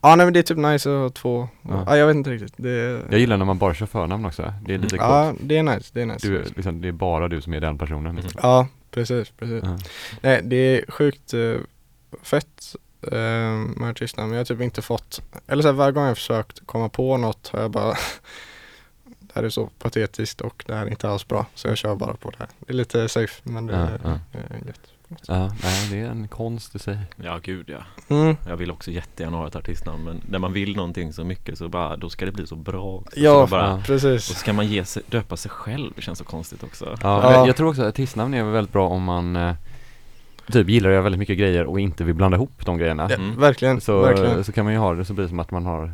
Ja 0.00 0.16
nej 0.16 0.26
men 0.26 0.32
det 0.32 0.38
är 0.38 0.42
typ 0.42 0.56
nice 0.58 0.90
att 0.90 1.00
ha 1.00 1.10
två, 1.10 1.48
Ja. 1.62 1.84
ja. 1.86 1.96
jag 1.96 2.06
vet 2.06 2.16
inte 2.16 2.30
riktigt. 2.30 2.54
Det, 2.56 3.02
Jag 3.10 3.18
gillar 3.20 3.36
när 3.36 3.44
man 3.44 3.58
bara 3.58 3.74
kör 3.74 3.86
förnamn 3.86 4.24
också. 4.24 4.54
Det 4.66 4.74
är 4.74 4.78
lite 4.78 4.98
coolt. 4.98 5.10
ja 5.10 5.34
det 5.40 5.56
är 5.56 5.62
nice, 5.62 5.90
det 5.92 6.02
är 6.02 6.06
nice. 6.06 6.28
Du, 6.28 6.44
liksom, 6.56 6.80
det 6.80 6.88
är 6.88 6.92
bara 6.92 7.28
du 7.28 7.40
som 7.40 7.54
är 7.54 7.60
den 7.60 7.78
personen. 7.78 8.16
Liksom. 8.16 8.40
Ja 8.42 8.66
precis, 8.90 9.30
precis. 9.30 9.60
Ja. 9.64 9.78
Nej 10.20 10.40
det 10.44 10.56
är 10.56 10.90
sjukt 10.90 11.34
eh, 11.34 11.54
fett 12.22 12.76
eh, 13.12 13.18
med 13.76 13.90
artisterna 13.90 14.26
men 14.26 14.32
jag 14.36 14.40
har 14.40 14.44
typ 14.44 14.60
inte 14.60 14.82
fått, 14.82 15.22
eller 15.46 15.62
så 15.62 15.68
här, 15.68 15.72
varje 15.72 15.92
gång 15.92 16.04
jag 16.04 16.16
försökt 16.16 16.66
komma 16.66 16.88
på 16.88 17.16
något 17.16 17.48
har 17.52 17.60
jag 17.60 17.70
bara 17.70 17.94
Det 19.04 19.34
här 19.34 19.42
är 19.42 19.48
så 19.50 19.66
patetiskt 19.66 20.40
och 20.40 20.64
det 20.66 20.74
här 20.74 20.86
är 20.86 20.90
inte 20.90 21.08
alls 21.08 21.28
bra 21.28 21.46
så 21.54 21.68
jag 21.68 21.76
kör 21.78 21.94
bara 21.94 22.14
på 22.14 22.30
det 22.30 22.36
här. 22.38 22.48
Det 22.58 22.72
är 22.72 22.76
lite 22.76 23.08
safe 23.08 23.40
men 23.44 23.66
det 23.66 23.72
Ja, 23.74 23.78
är, 24.10 24.20
ja. 24.32 24.56
gött. 24.66 24.80
Ja, 25.26 25.54
nej 25.62 25.88
det 25.90 26.00
är 26.00 26.10
en 26.10 26.28
konst 26.28 26.74
i 26.74 26.78
sig. 26.78 26.98
ja 27.16 27.38
gud 27.42 27.68
ja. 27.70 27.78
Mm. 28.16 28.36
Jag 28.46 28.56
vill 28.56 28.70
också 28.70 28.90
jättegärna 28.90 29.36
ha 29.36 29.46
ett 29.46 29.56
artistnamn 29.56 30.04
men 30.04 30.20
när 30.28 30.38
man 30.38 30.52
vill 30.52 30.76
någonting 30.76 31.12
så 31.12 31.24
mycket 31.24 31.58
så 31.58 31.68
bara, 31.68 31.96
då 31.96 32.10
ska 32.10 32.26
det 32.26 32.32
bli 32.32 32.46
så 32.46 32.56
bra 32.56 32.94
också. 32.94 33.14
Så 33.14 33.20
Ja, 33.24 33.40
då 33.40 33.46
bara, 33.46 33.66
ja. 33.66 33.74
Och 33.74 33.84
precis. 33.84 34.24
så 34.24 34.34
ska 34.34 34.52
man 34.52 34.66
ge 34.66 34.84
sig, 34.84 35.02
döpa 35.06 35.36
sig 35.36 35.50
själv, 35.50 35.92
det 35.96 36.02
känns 36.02 36.18
så 36.18 36.24
konstigt 36.24 36.62
också. 36.62 36.84
Ja, 36.84 36.96
Ja. 37.22 37.32
Jag, 37.32 37.48
jag 37.48 37.56
tror 37.56 37.68
också 37.68 37.82
att 37.82 37.88
artistnamn 37.88 38.34
är 38.34 38.42
väldigt 38.44 38.72
bra 38.72 38.88
om 38.88 39.02
man 39.02 39.36
eh, 39.36 39.54
typ 40.50 40.68
gillar 40.68 40.90
göra 40.90 41.02
väldigt 41.02 41.18
mycket 41.18 41.38
grejer 41.38 41.64
och 41.64 41.80
inte 41.80 42.04
vill 42.04 42.14
blanda 42.14 42.36
ihop 42.36 42.66
de 42.66 42.78
grejerna. 42.78 43.06
Ja, 43.10 43.16
Mm. 43.16 43.40
Verkligen, 43.40 43.80
Så, 43.80 44.00
verkligen. 44.02 44.44
så 44.44 44.52
kan 44.52 44.64
man 44.64 44.72
ju 44.74 44.78
ha 44.80 44.94
det 44.94 45.04
så 45.04 45.12
blir 45.14 45.22
det 45.22 45.28
som 45.28 45.38
att 45.40 45.50
man 45.50 45.66
har 45.66 45.92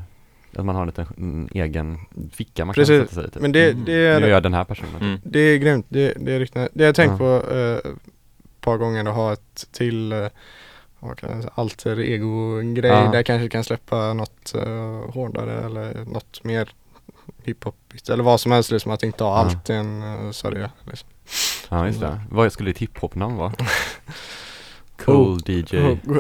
att 0.57 0.65
man 0.65 0.75
har 0.75 0.83
en 0.83 0.87
liten 0.89 1.07
en 1.19 1.49
egen 1.63 1.99
ficka 2.33 2.65
man 2.65 2.75
Precis. 2.75 2.99
kan 2.99 3.07
sätta 3.09 3.15
sig 3.15 3.25
i. 3.29 3.31
Typ. 3.31 3.43
Men 3.43 3.53
det, 3.53 3.71
Mm. 3.71 3.85
det 3.85 3.93
nu 3.93 4.07
är 4.07 4.21
är 4.23 4.29
jag 4.29 4.43
den 4.43 4.55
här 4.55 4.65
personen. 4.65 4.97
Mm. 5.01 5.19
Det 5.25 5.39
är 5.39 5.57
grymt, 5.59 5.87
det, 5.89 6.13
det 6.21 6.33
är 6.33 6.39
riktigt 6.41 6.69
Det 6.75 6.83
har 6.85 6.87
jag 6.87 6.95
tänkt 6.95 7.11
Ja. 7.13 7.19
på 7.19 7.43
eh, 7.55 7.77
ett 7.77 8.61
par 8.61 8.77
gånger 8.77 9.05
att 9.09 9.15
ha 9.15 9.33
ett 9.33 9.67
till 9.73 10.13
eh, 10.13 10.27
vad 11.01 11.19
kan 11.19 11.31
jag 11.31 11.43
säga, 11.43 11.53
alter 11.55 12.01
ego-grej 12.01 12.91
Ja. 12.91 12.97
där 13.01 13.15
jag 13.15 13.27
kanske 13.27 13.49
kan 13.49 13.65
släppa 13.65 14.13
något 14.13 14.55
eh, 14.55 15.11
hårdare 15.15 15.61
eller 15.67 16.05
något 16.05 16.45
mer 16.45 16.69
hiphopigt 17.45 18.09
eller 18.09 18.25
vad 18.25 18.41
som 18.41 18.53
helst 18.53 18.71
liksom 18.71 18.93
att 18.93 19.03
inte 19.03 19.25
ha 19.25 19.37
allt 19.37 19.71
i 19.71 19.73
en 19.73 20.03
uh, 20.03 20.31
sörja 20.31 20.71
liksom. 20.91 21.09
Ja 21.69 21.87
just 21.87 22.01
det. 22.01 22.21
Vad 22.31 22.53
skulle 22.53 22.71
ditt 22.71 22.79
hiphop-namn 22.79 23.37
vara? 23.37 23.53
Cool 25.07 25.39
DJ. 25.39 25.77
Oh, 25.77 25.99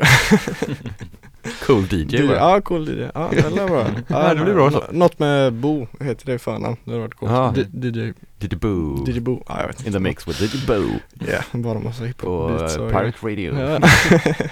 Cool 1.66 1.86
DJ 1.86 2.26
bara. 2.26 2.36
ja 2.36 2.60
cool 2.60 2.84
DJ, 2.84 3.00
ja 3.14 3.28
det 3.32 3.50
lär 3.50 3.66
bra 3.68 3.86
Ja, 4.08 4.34
det 4.34 4.44
blir 4.44 4.54
bra 4.54 4.70
så. 4.70 4.78
nå- 4.78 4.86
Något 4.98 5.18
med 5.18 5.52
Bo 5.52 5.86
heter 6.00 6.26
det 6.26 6.38
förnamn, 6.38 6.76
det 6.84 6.90
hade 6.90 7.02
varit 7.02 7.14
coolt. 7.14 7.54
D- 7.54 7.90
DJ, 7.90 8.12
DJ 8.38 8.56
Boo. 8.56 9.04
DJ 9.06 9.20
Bo, 9.20 9.42
ja 9.48 9.60
jag 9.60 9.66
vet 9.66 9.76
inte 9.76 9.86
In 9.88 9.92
the 9.92 9.98
mix 10.00 10.28
with 10.28 10.42
DJ 10.42 10.66
Boo. 10.66 10.90
Ja, 11.14 11.42
bara 11.52 11.78
massa 11.78 11.98
På 12.00 12.06
hiphop 12.06 12.58
beats 12.58 12.76
uh, 12.78 12.88
Pirate 12.88 13.18
Radio. 13.26 13.58
Ja. 13.60 13.80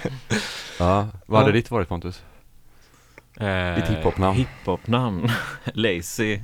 Ja, 0.79 1.07
vad 1.25 1.39
hade 1.39 1.51
Ja. 1.51 1.55
ditt 1.55 1.71
varit 1.71 1.87
Pontus? 1.89 2.21
Eh, 3.39 3.75
Ditt 3.75 3.87
hiphopnamn. 3.97 4.37
Hiphopnamn. 4.37 5.29
Lazy. 5.73 6.39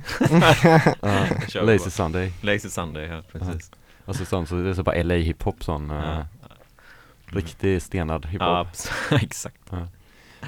Vi 1.54 1.60
Lazy. 1.62 1.90
Sunday. 1.90 2.32
Lazy 2.40 2.68
Sunday, 2.68 3.06
ja 3.06 3.22
precis. 3.32 3.70
Och 4.04 4.16
så 4.16 4.24
sånt, 4.24 4.48
så 4.48 4.54
det 4.54 4.70
är 4.70 4.74
så 4.74 4.82
bara 4.82 5.02
LA 5.02 5.14
hiphop 5.14 5.64
sån. 5.64 5.90
Uh, 5.90 6.18
riktig 7.32 7.82
stenad 7.82 8.26
hiphop. 8.26 8.40
Ja, 8.40 8.66
exakt. 9.22 9.72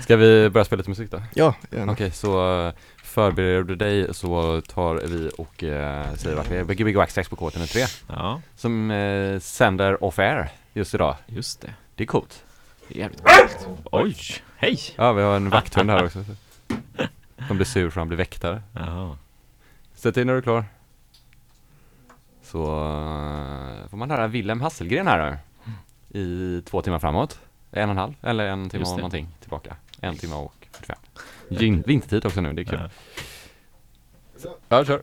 Ska 0.02 0.16
vi 0.16 0.50
börja 0.50 0.64
spela 0.64 0.78
lite 0.78 0.90
musik 0.90 1.10
då? 1.10 1.22
Ja, 1.34 1.54
gärna 1.70 1.92
Okej, 1.92 2.10
så 2.10 2.66
uh, 2.66 2.72
förbereder 3.02 3.62
du 3.62 3.76
dig 3.76 4.14
så 4.14 4.60
tar 4.60 4.94
vi 4.94 5.30
och 5.38 5.62
uh, 5.62 6.14
säger 6.14 6.36
vart 6.36 6.50
vi 6.50 6.56
är. 6.56 6.64
Gbg 6.64 6.96
Waxtrax 6.96 7.28
på 7.28 7.36
K103 7.36 8.02
Ja, 8.08 8.42
som 8.56 8.90
uh, 8.90 9.40
sänder 9.40 10.04
off-air 10.04 10.48
just 10.72 10.94
idag. 10.94 11.16
just 11.26 11.60
det. 11.60 11.74
Det 11.94 12.04
är 12.04 12.06
coolt. 12.06 12.44
Det 12.88 12.94
är 12.94 12.98
Jävligt 12.98 13.22
coolt. 13.24 13.68
Oj, 13.92 14.16
hej! 14.56 14.78
Ja, 14.96 15.12
vi 15.12 15.22
har 15.22 15.36
en 15.36 15.50
vakthund 15.50 15.90
här 15.90 16.04
också. 16.04 16.24
Som 17.48 17.56
blir 17.56 17.66
sur 17.66 17.90
för 17.90 18.00
han 18.00 18.08
blir 18.08 18.18
väktare. 18.18 18.62
Jaha. 18.72 19.18
Sätt 19.94 20.16
in 20.16 20.26
när 20.26 20.34
du 20.34 20.38
är 20.38 20.42
klar. 20.42 20.64
Så 22.42 22.58
uh, 22.58 23.88
får 23.88 23.96
man 23.96 24.10
höra 24.10 24.26
Wilhelm 24.26 24.60
Hasselgren 24.60 25.06
här 25.06 25.30
då. 25.30 25.36
I 26.14 26.62
två 26.66 26.82
timmar 26.82 26.98
framåt. 26.98 27.40
En 27.70 27.88
och 27.88 27.90
en 27.90 27.98
halv, 27.98 28.14
eller 28.22 28.46
en 28.46 28.70
timme 28.70 28.84
och 28.84 28.96
någonting 28.96 29.28
tillbaka. 29.40 29.76
En 30.00 30.16
timme 30.16 30.34
och 30.34 30.68
45. 30.72 30.96
Gin- 31.48 31.82
Vintertid 31.86 32.26
också 32.26 32.40
nu, 32.40 32.52
det 32.52 32.62
är 32.62 32.64
kul. 32.64 32.90
Ja, 34.68 34.84
kör. 34.84 35.02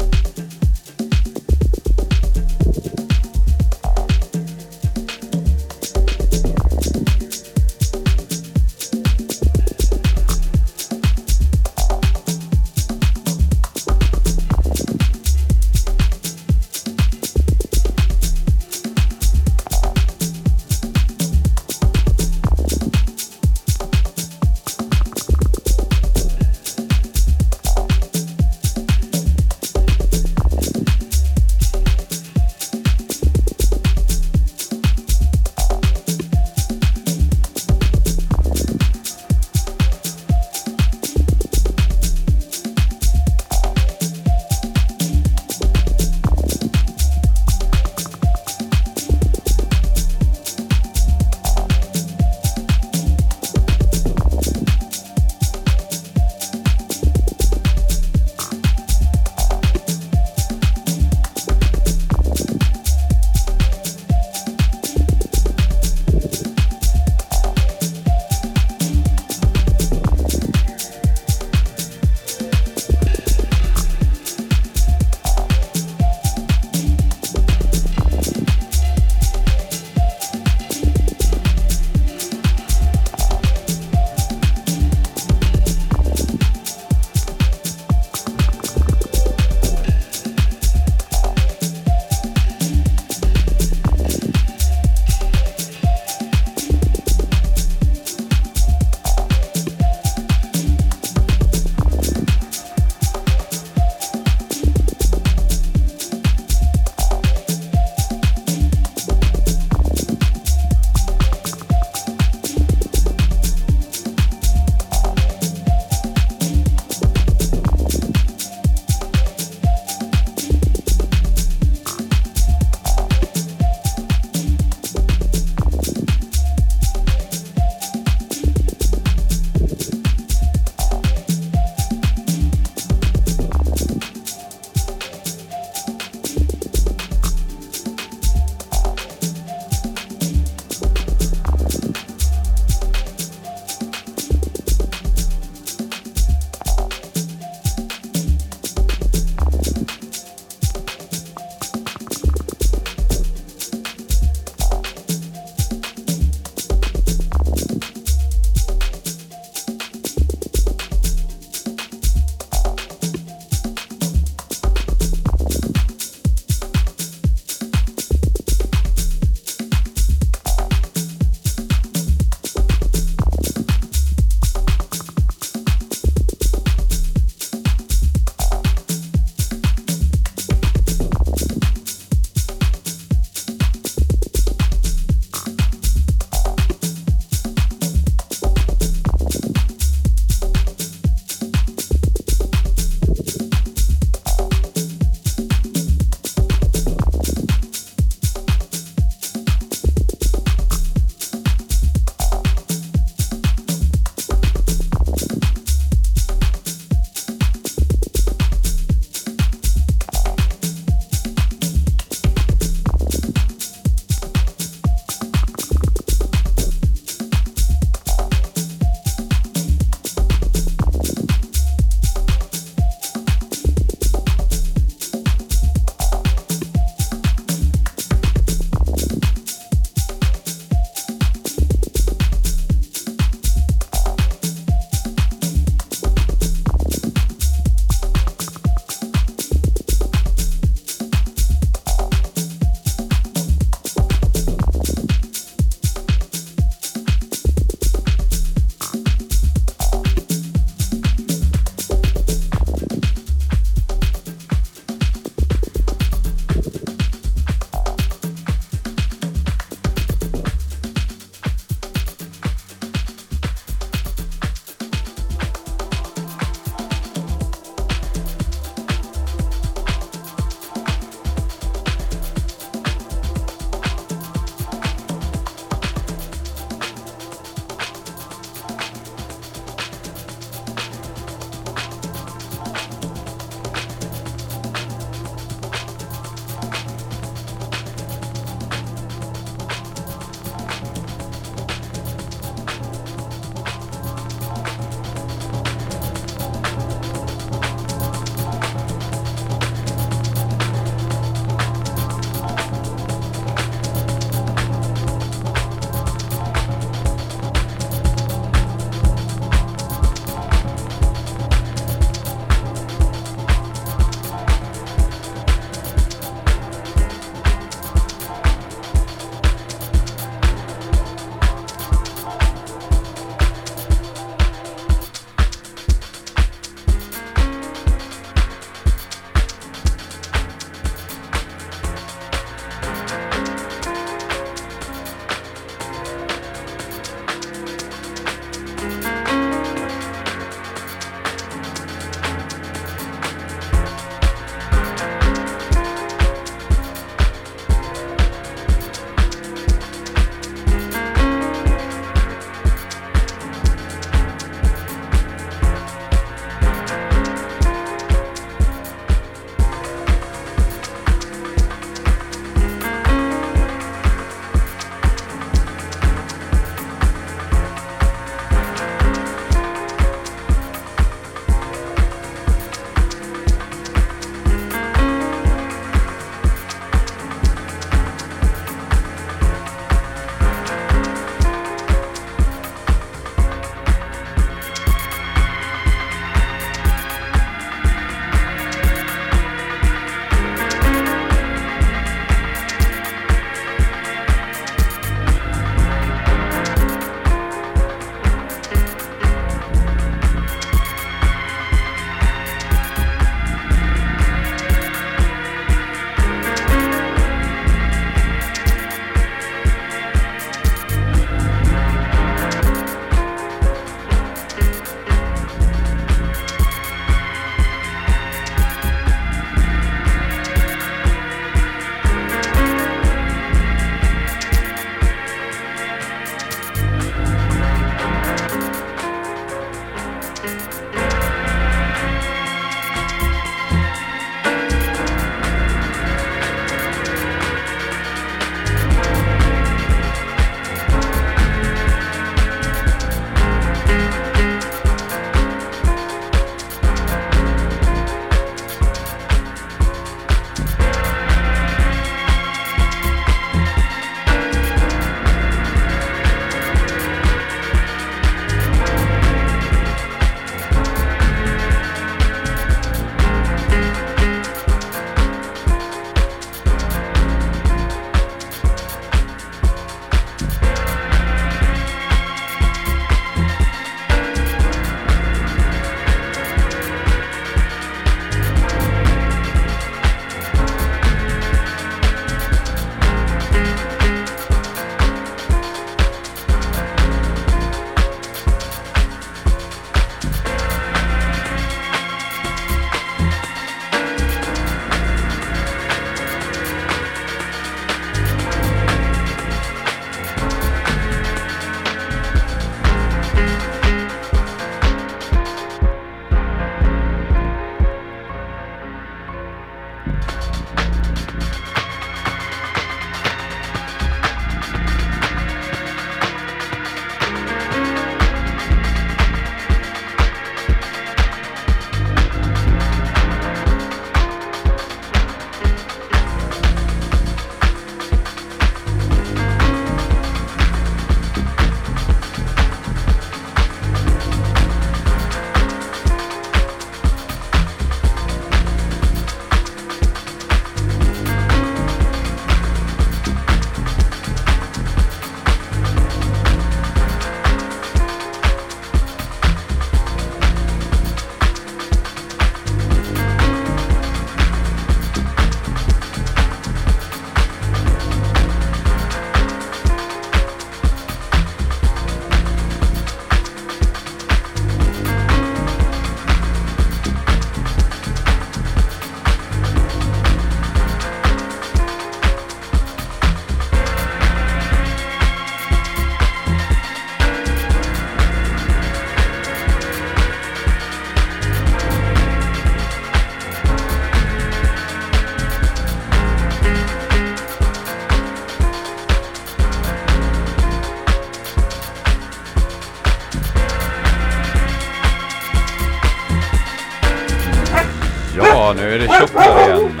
Nu 598.90 598.96
är 598.96 598.98
det 599.08 599.18
tjockt 599.18 599.32
där 599.34 599.68
igen. 599.78 600.00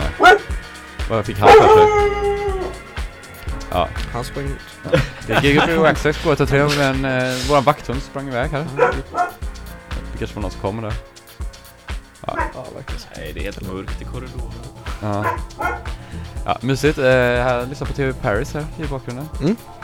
Vad 1.10 1.26
fick 1.26 1.38
han 1.38 1.48
för 1.48 1.76
sig? 1.78 2.10
Ja, 3.72 3.88
Han 4.12 4.24
sprang 4.24 4.44
ut. 4.44 4.92
det 5.26 5.32
är 5.32 5.40
GGP 5.40 5.86
Access 5.86 6.22
på 6.22 6.28
103 6.28 6.68
men 6.78 7.04
eh, 7.04 7.34
våran 7.48 7.64
vakthund 7.64 8.02
sprang 8.02 8.28
iväg 8.28 8.50
här. 8.50 8.66
Det 10.12 10.18
kanske 10.18 10.34
var 10.36 10.42
någon 10.42 10.50
som 10.50 10.60
kommer 10.60 10.82
där. 10.82 10.92
Ja. 12.26 12.38
Nej, 13.16 13.32
det 13.34 13.40
är 13.40 13.44
helt 13.44 13.72
mörkt 13.72 14.02
i 14.02 14.04
korridoren. 14.04 14.52
Ja. 15.02 15.24
Ja, 16.44 16.58
mysigt. 16.60 16.98
Eh, 16.98 17.04
här 17.04 17.66
lyssnar 17.66 17.86
på 17.86 17.92
TV 17.92 18.12
Paris 18.12 18.54
här 18.54 18.64
i 18.78 18.86
bakgrunden. 18.86 19.28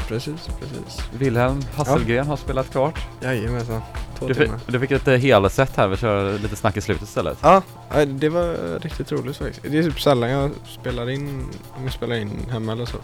Precis, 0.09 0.49
precis. 0.61 1.01
Wilhelm 1.13 1.63
Hasselgren 1.77 2.27
har 2.27 2.37
spelat 2.37 2.71
klart. 2.71 2.99
Jajamensan. 3.21 3.81
Två 4.19 4.27
Du 4.27 4.35
fick, 4.35 4.45
timmar. 4.45 4.61
du 4.67 4.81
fick 4.81 4.91
ett 4.91 5.09
eh, 5.09 5.15
helset 5.15 5.77
här, 5.77 5.89
vi 5.89 5.97
kör 5.97 6.39
lite 6.39 6.57
snack 6.57 6.77
i 6.77 6.81
slutet 6.81 7.03
istället. 7.09 7.39
Ja, 7.43 7.53
ja, 7.53 7.63
det 8.05 8.29
var 8.29 8.79
riktigt 8.81 9.13
roligt 9.13 9.37
faktiskt. 9.37 9.63
Det 9.63 9.79
är 9.79 9.83
typ 9.83 10.01
sällan 10.01 10.31
jag 10.31 10.51
spelar 10.81 11.11
in, 11.11 11.47
om 11.77 11.85
jag 11.85 11.93
spelar 11.93 12.17
in 12.17 12.31
hemma 12.51 12.73
eller 12.73 12.87
så. 12.87 12.97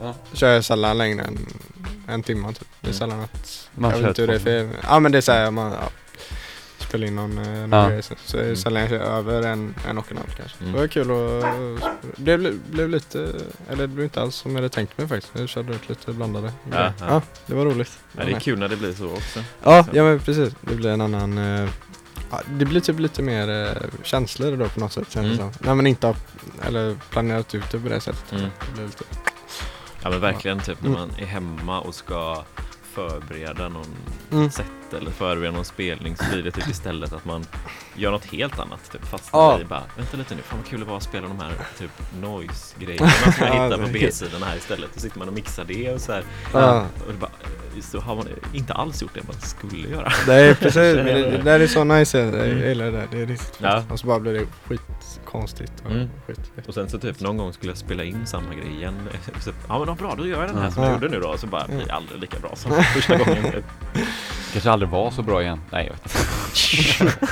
Ja. 0.00 0.14
så 0.30 0.36
kör 0.36 0.54
jag 0.54 0.64
sällan 0.64 0.98
längre 0.98 1.22
än 1.24 1.38
en 2.08 2.22
timme 2.22 2.48
typ. 2.48 2.68
Det 2.80 2.86
är 2.86 2.88
Mm. 2.88 2.98
sällan 2.98 3.20
att, 3.20 3.68
Man 3.74 3.90
jag 3.90 3.98
vet 3.98 4.08
inte 4.08 4.22
hur 4.22 4.28
det 4.28 4.34
är 4.34 4.38
för. 4.38 4.68
Ja 4.82 5.00
men 5.00 5.12
det 5.12 5.18
är 5.18 5.22
såhär, 5.22 5.50
man 5.50 5.72
ja, 5.72 5.88
spelar 6.78 7.06
in 7.06 7.16
någon, 7.16 7.38
eh, 7.38 7.44
någon 7.66 7.72
Ja. 7.80 7.88
grej 7.88 8.02
så, 8.02 8.14
så 8.24 8.36
är 8.36 8.42
Mm. 8.42 8.56
sällan 8.56 8.80
jag 8.82 8.90
kör 8.90 8.98
över 8.98 9.42
en, 9.42 9.74
en 9.88 9.98
och 9.98 10.10
en 10.10 10.16
halv 10.16 10.26
kanske. 10.36 10.56
Mm. 10.60 10.72
Det 10.72 10.78
var 10.78 10.86
kul 10.86 11.10
och 11.10 11.44
det 12.16 12.38
blev, 12.38 12.58
blev 12.70 12.88
lite, 12.88 13.18
eller 13.70 13.82
det 13.82 13.88
blev 13.88 14.04
inte 14.04 14.20
alls 14.22 14.34
som 14.36 14.50
jag 14.50 14.56
hade 14.58 14.68
tänkt 14.68 14.98
mig 14.98 15.08
faktiskt. 15.08 15.32
Jag 15.38 15.48
körde 15.48 15.72
ut 15.74 15.88
lite 15.88 16.12
blandade 16.12 16.52
Ja, 16.70 16.92
ja. 17.00 17.06
ja, 17.08 17.22
det 17.46 17.54
var 17.54 17.64
roligt. 17.64 17.98
Ja, 18.16 18.24
det 18.24 18.32
är 18.32 18.40
kul 18.40 18.58
när 18.58 18.68
det 18.68 18.76
blir 18.76 18.92
så 18.92 19.06
också. 19.12 19.40
Ja, 19.62 19.86
ja 19.92 20.02
men 20.04 20.18
precis. 20.20 20.54
Det 20.60 20.74
blir 20.74 20.90
en 20.90 21.00
annan... 21.00 21.38
eh, 22.32 22.38
det 22.50 22.64
blir 22.64 22.80
typ 22.80 22.98
lite 22.98 23.22
mer 23.22 23.48
uh, 23.48 23.76
känslor 24.02 24.56
då 24.56 24.68
på 24.68 24.80
något 24.80 24.92
sätt 24.92 25.10
känns 25.10 25.26
det 25.38 25.42
Mm. 25.42 25.52
som. 25.54 25.66
När 25.66 25.74
man 25.74 25.86
inte 25.86 26.06
har 26.06 26.16
eller 26.62 26.96
planerat 27.10 27.54
ut 27.54 27.70
det 27.70 27.78
på 27.80 27.88
det 27.88 28.00
sättet. 28.00 28.32
Mm. 28.32 28.50
Det 28.66 28.72
blir 28.74 28.84
lite... 28.86 29.04
Ja 30.02 30.10
men 30.10 30.20
verkligen 30.20 30.60
typ 30.60 30.82
när 30.82 30.88
Mm. 30.88 31.00
man 31.00 31.10
är 31.18 31.26
hemma 31.26 31.80
och 31.80 31.94
ska 31.94 32.44
förbereda 32.94 33.68
någon 33.68 33.86
Mm. 34.32 34.50
Set 34.90 35.00
eller 35.00 35.10
förbereda 35.10 35.52
någon 35.56 35.64
spelning 35.64 36.16
så 36.16 36.24
blir 36.32 36.42
det 36.42 36.50
typ 36.50 36.68
istället 36.68 37.12
att 37.12 37.24
man 37.24 37.44
gör 37.94 38.10
något 38.10 38.24
helt 38.24 38.58
annat. 38.58 38.92
Typ 38.92 39.04
fastnar 39.06 39.40
Ja. 39.40 39.60
i 39.60 39.64
bara, 39.64 39.82
vänta 39.96 40.16
lite 40.16 40.34
nu, 40.34 40.42
fan 40.42 40.58
vad 40.58 40.68
kul 40.68 40.80
det 40.80 40.86
var 40.86 40.96
att 40.96 41.02
spela 41.02 41.28
de 41.28 41.40
här 41.40 41.52
typ 41.78 41.90
noise-grejerna 42.20 43.08
som 43.10 43.32
jag 43.46 43.48
Ja, 43.56 43.64
hittar 43.64 43.78
på. 43.84 43.88
B-sidan 43.92 44.42
här 44.42 44.56
istället. 44.56 44.90
Då 44.94 45.00
sitter 45.00 45.18
man 45.18 45.28
och 45.28 45.34
mixar 45.34 45.64
det 45.64 45.92
och 45.92 46.00
så 46.00 46.12
här. 46.12 46.24
Ja. 46.52 46.86
Och 47.08 47.14
bara, 47.14 47.30
så 47.82 48.00
har 48.00 48.16
man 48.16 48.28
inte 48.52 48.72
alls 48.74 49.02
gjort 49.02 49.14
det 49.14 49.20
man 49.26 49.40
skulle 49.40 49.88
göra. 49.88 50.12
Nej 50.26 50.54
precis, 50.54 50.74
men 50.96 51.04
det, 51.04 51.30
det 51.30 51.42
där 51.42 51.60
är 51.60 51.66
så 51.66 51.84
nice. 51.84 52.18
Jag 52.18 52.34
Mm. 52.34 52.68
gillar 52.68 52.84
det 52.84 52.90
där. 52.90 53.08
Det 53.10 53.20
är 53.22 53.26
riktigt 53.26 53.58
Ja. 53.62 53.84
Och 53.90 54.00
så 54.00 54.06
bara 54.06 54.20
blir 54.20 54.32
det 54.32 54.46
skitkonstigt 54.66 55.72
och 55.84 55.90
Mm. 55.90 56.08
skit. 56.26 56.40
Och 56.68 56.74
sen 56.74 56.88
så 56.90 56.98
typ 56.98 57.20
någon 57.20 57.36
gång 57.36 57.52
skulle 57.52 57.70
jag 57.70 57.78
spela 57.78 58.04
in 58.04 58.26
samma 58.26 58.54
grej 58.54 58.74
igen. 58.76 58.94
Så, 59.40 59.50
ja 59.68 59.84
men 59.84 59.96
bra, 59.96 60.14
då 60.18 60.26
gör 60.26 60.40
jag 60.40 60.48
den 60.50 60.58
här 60.62 60.70
som 60.70 60.82
jag 60.82 60.90
Ja. 60.90 60.94
gjorde 60.94 61.08
nu 61.08 61.20
då. 61.20 61.36
Så 61.38 61.46
bara 61.46 61.66
blir 61.66 61.92
aldrig 61.92 62.20
lika 62.20 62.38
bra 62.38 62.56
som 62.56 62.72
första 62.82 63.16
gången. 63.16 63.52
Kanske 64.52 64.70
aldrig 64.76 64.90
var 64.90 65.10
så 65.10 65.22
bra 65.22 65.42
igen. 65.42 65.60
Nej, 65.70 65.86
jag 65.86 65.92
vet 65.92 66.02
inte. 66.06 67.26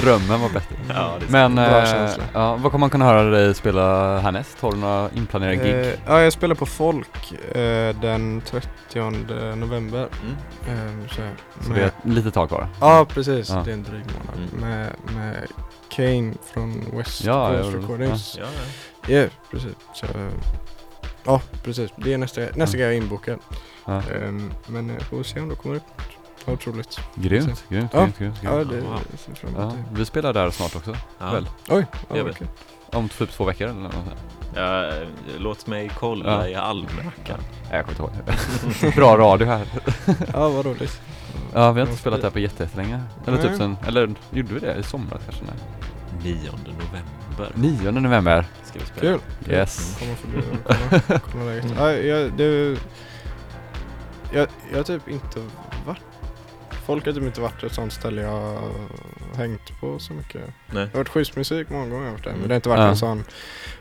Drömmen 0.00 0.40
var 0.40 0.48
bättre. 0.48 0.74
Ja, 0.88 1.18
Men, 1.28 1.58
eh, 1.58 2.10
ja, 2.32 2.56
vad 2.56 2.62
kommer 2.72 2.78
man 2.78 2.90
kunna 2.90 3.04
höra 3.04 3.22
dig 3.30 3.54
spela 3.54 4.18
härnäst? 4.18 4.60
Har 4.60 4.72
du 4.72 4.78
några 4.78 5.10
inplanerade 5.14 5.56
gig? 5.56 5.74
Eh, 5.86 5.94
ja, 6.06 6.20
jag 6.20 6.32
spelar 6.32 6.54
på 6.54 6.66
Folk 6.66 7.32
eh, 7.32 7.96
den 8.00 8.42
30 8.46 9.00
november. 9.56 10.08
Mm. 10.22 10.36
Eh, 11.02 11.08
så 11.08 11.22
så 11.66 11.72
det 11.72 11.80
är 11.82 11.86
ett 11.86 11.94
litet 12.04 12.34
tag 12.34 12.48
kvar. 12.48 12.68
Ja 12.80 13.06
precis, 13.14 13.50
Ja. 13.50 13.62
det 13.64 13.70
är 13.70 13.74
en 13.74 13.82
dryg 13.82 14.04
månad. 14.18 14.48
Mm. 14.54 14.70
Med, 14.70 14.92
med 15.16 15.46
Kane 15.88 16.32
från 16.52 16.84
West 16.98 17.24
Ja, 17.24 17.48
Coast 17.48 17.70
ja, 17.72 17.78
Recordings. 17.78 18.38
Ja, 18.40 18.46
Ja, 19.06 19.16
ja. 19.20 19.26
precis. 19.50 19.72
Så, 19.94 20.06
ja, 21.24 21.40
precis. 21.64 21.90
Det 21.96 22.12
är 22.14 22.18
nästa, 22.18 22.40
nästa 22.40 22.76
Ja. 22.78 22.84
gång 22.84 22.86
jag 22.86 22.92
är 22.92 23.02
inbokad. 23.02 23.38
Ja. 23.84 24.02
Ehm, 24.02 24.52
men 24.66 24.90
eh, 24.90 24.98
får 24.98 25.22
se 25.22 25.40
om 25.40 25.48
det 25.48 25.54
kommer 25.54 25.76
upp. 25.76 25.82
Otroligt. 26.46 27.00
Grymt, 27.14 27.64
grymt, 27.68 27.90
Ja. 27.94 28.00
grymt, 28.00 28.18
grymt, 28.18 28.38
Ja, 28.42 28.50
det 29.10 29.16
ser 29.16 29.34
fram 29.34 29.50
Ja, 29.56 29.62
emot. 29.62 29.74
det. 29.74 29.98
vi 29.98 30.04
spelar 30.04 30.32
där 30.32 30.50
snart 30.50 30.76
också, 30.76 30.96
Ja. 31.18 31.32
väl? 31.32 31.48
Oj, 31.68 31.86
ja, 32.08 32.14
vi. 32.14 32.20
okej. 32.30 32.46
Om 32.92 33.08
typ 33.08 33.30
två 33.30 33.44
veckor 33.44 33.68
eller 33.68 33.80
något 33.80 33.92
sånt. 33.92 34.06
Ja, 34.54 34.90
låt 35.38 35.66
mig 35.66 35.90
kolla 35.98 36.30
Ja. 36.30 36.48
i 36.48 36.54
almanackan. 36.54 37.38
Nej, 37.70 37.72
jag 37.72 37.86
kommer 37.86 38.10
inte 38.10 38.82
ihåg. 38.82 38.94
Bra 38.96 39.16
radio 39.18 39.46
här. 39.46 39.66
Ja, 40.32 40.48
vad 40.48 40.66
roligt. 40.66 41.00
Ja, 41.54 41.72
vi 41.72 41.80
har 41.80 41.86
inte 41.88 42.00
spelat 42.00 42.22
där 42.22 42.30
på 42.30 42.38
jättelänge. 42.38 43.00
Eller 43.26 43.42
typ 43.42 43.56
sen, 43.56 43.76
eller 43.86 44.14
gjorde 44.30 44.54
vi 44.54 44.60
det 44.60 44.74
i 44.74 44.82
somras 44.82 45.20
kanske? 45.24 45.44
Nej. 45.44 45.54
9 46.22 46.50
november 46.66 47.52
9 47.54 47.90
november. 47.90 48.44
ska 48.64 48.78
vi 48.78 48.84
spela. 48.86 49.18
Kul. 49.18 49.52
Yes. 49.54 49.96
Kommer 49.98 50.14
förbi 50.14 50.38
och 50.38 50.74
kolla, 51.06 51.20
kolla 51.32 51.44
läget. 51.44 51.64
Ja, 51.78 51.92
jag, 51.92 52.32
det, 52.32 52.78
jag, 54.32 54.48
jag 54.70 54.76
har 54.76 54.84
typ 54.84 55.08
inte 55.08 55.40
varit 55.86 55.98
Folk 56.86 57.06
har 57.06 57.12
typ 57.12 57.22
inte 57.22 57.40
varit 57.40 57.62
ett 57.62 57.74
sånt 57.74 57.92
ställe 57.92 58.22
jag 58.22 58.30
har 58.30 58.62
hängt 59.36 59.80
på 59.80 59.98
så 59.98 60.12
mycket. 60.12 60.40
Nej. 60.66 60.84
Det 60.84 60.90
har 60.92 60.98
varit 60.98 61.08
schysstmusik 61.08 61.70
många 61.70 61.86
gånger 61.88 61.96
jag 62.02 62.04
har 62.04 62.12
varit 62.12 62.24
där, 62.24 62.30
Mm. 62.30 62.40
men 62.40 62.48
det 62.48 62.54
har 62.54 62.56
inte 62.56 62.68
varit 62.68 62.78
Ja. 62.80 62.88
en 62.88 62.96
sån, 62.96 63.24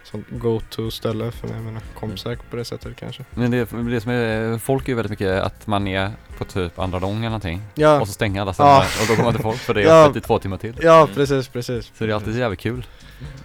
sån 0.04 0.26
go-to 0.30 0.92
ställe 0.92 1.32
för 1.32 1.48
mig 1.48 1.58
och 1.58 1.64
mina 1.64 1.80
kompisar 2.00 2.38
på 2.50 2.56
det 2.56 2.66
sättet 2.66 2.96
kanske. 2.96 3.26
Men 3.32 3.52
det, 3.52 3.58
det 3.72 4.02
som 4.02 4.12
är, 4.12 4.58
folk 4.58 4.84
är 4.86 4.90
ju 4.90 4.96
väldigt 4.96 5.10
mycket 5.10 5.44
att 5.44 5.68
man 5.68 5.88
är 5.88 6.12
på 6.38 6.46
typ 6.46 6.80
andra 6.80 7.00
lång 7.00 7.18
eller 7.18 7.26
någonting. 7.26 7.62
Ja, 7.76 8.00
Och 8.02 8.08
så 8.08 8.14
stänger 8.14 8.42
alla 8.42 8.54
ställen 8.54 8.72
Ja. 8.72 8.86
och 9.02 9.08
då 9.08 9.16
kommer 9.16 9.30
inte 9.30 9.42
folk 9.44 9.58
för 9.60 9.74
det 9.74 9.82
är 9.84 9.86
Ja. 9.88 10.06
öppet 10.06 10.24
i 10.24 10.28
två 10.28 10.40
timmar 10.40 10.58
till. 10.58 10.80
ja 10.82 11.02
Mm. 11.04 11.16
precis, 11.16 11.48
precis. 11.48 11.92
Så 11.98 12.04
det 12.06 12.12
är 12.12 12.16
alltid 12.16 12.36
jävligt 12.38 12.60
kul. 12.60 12.86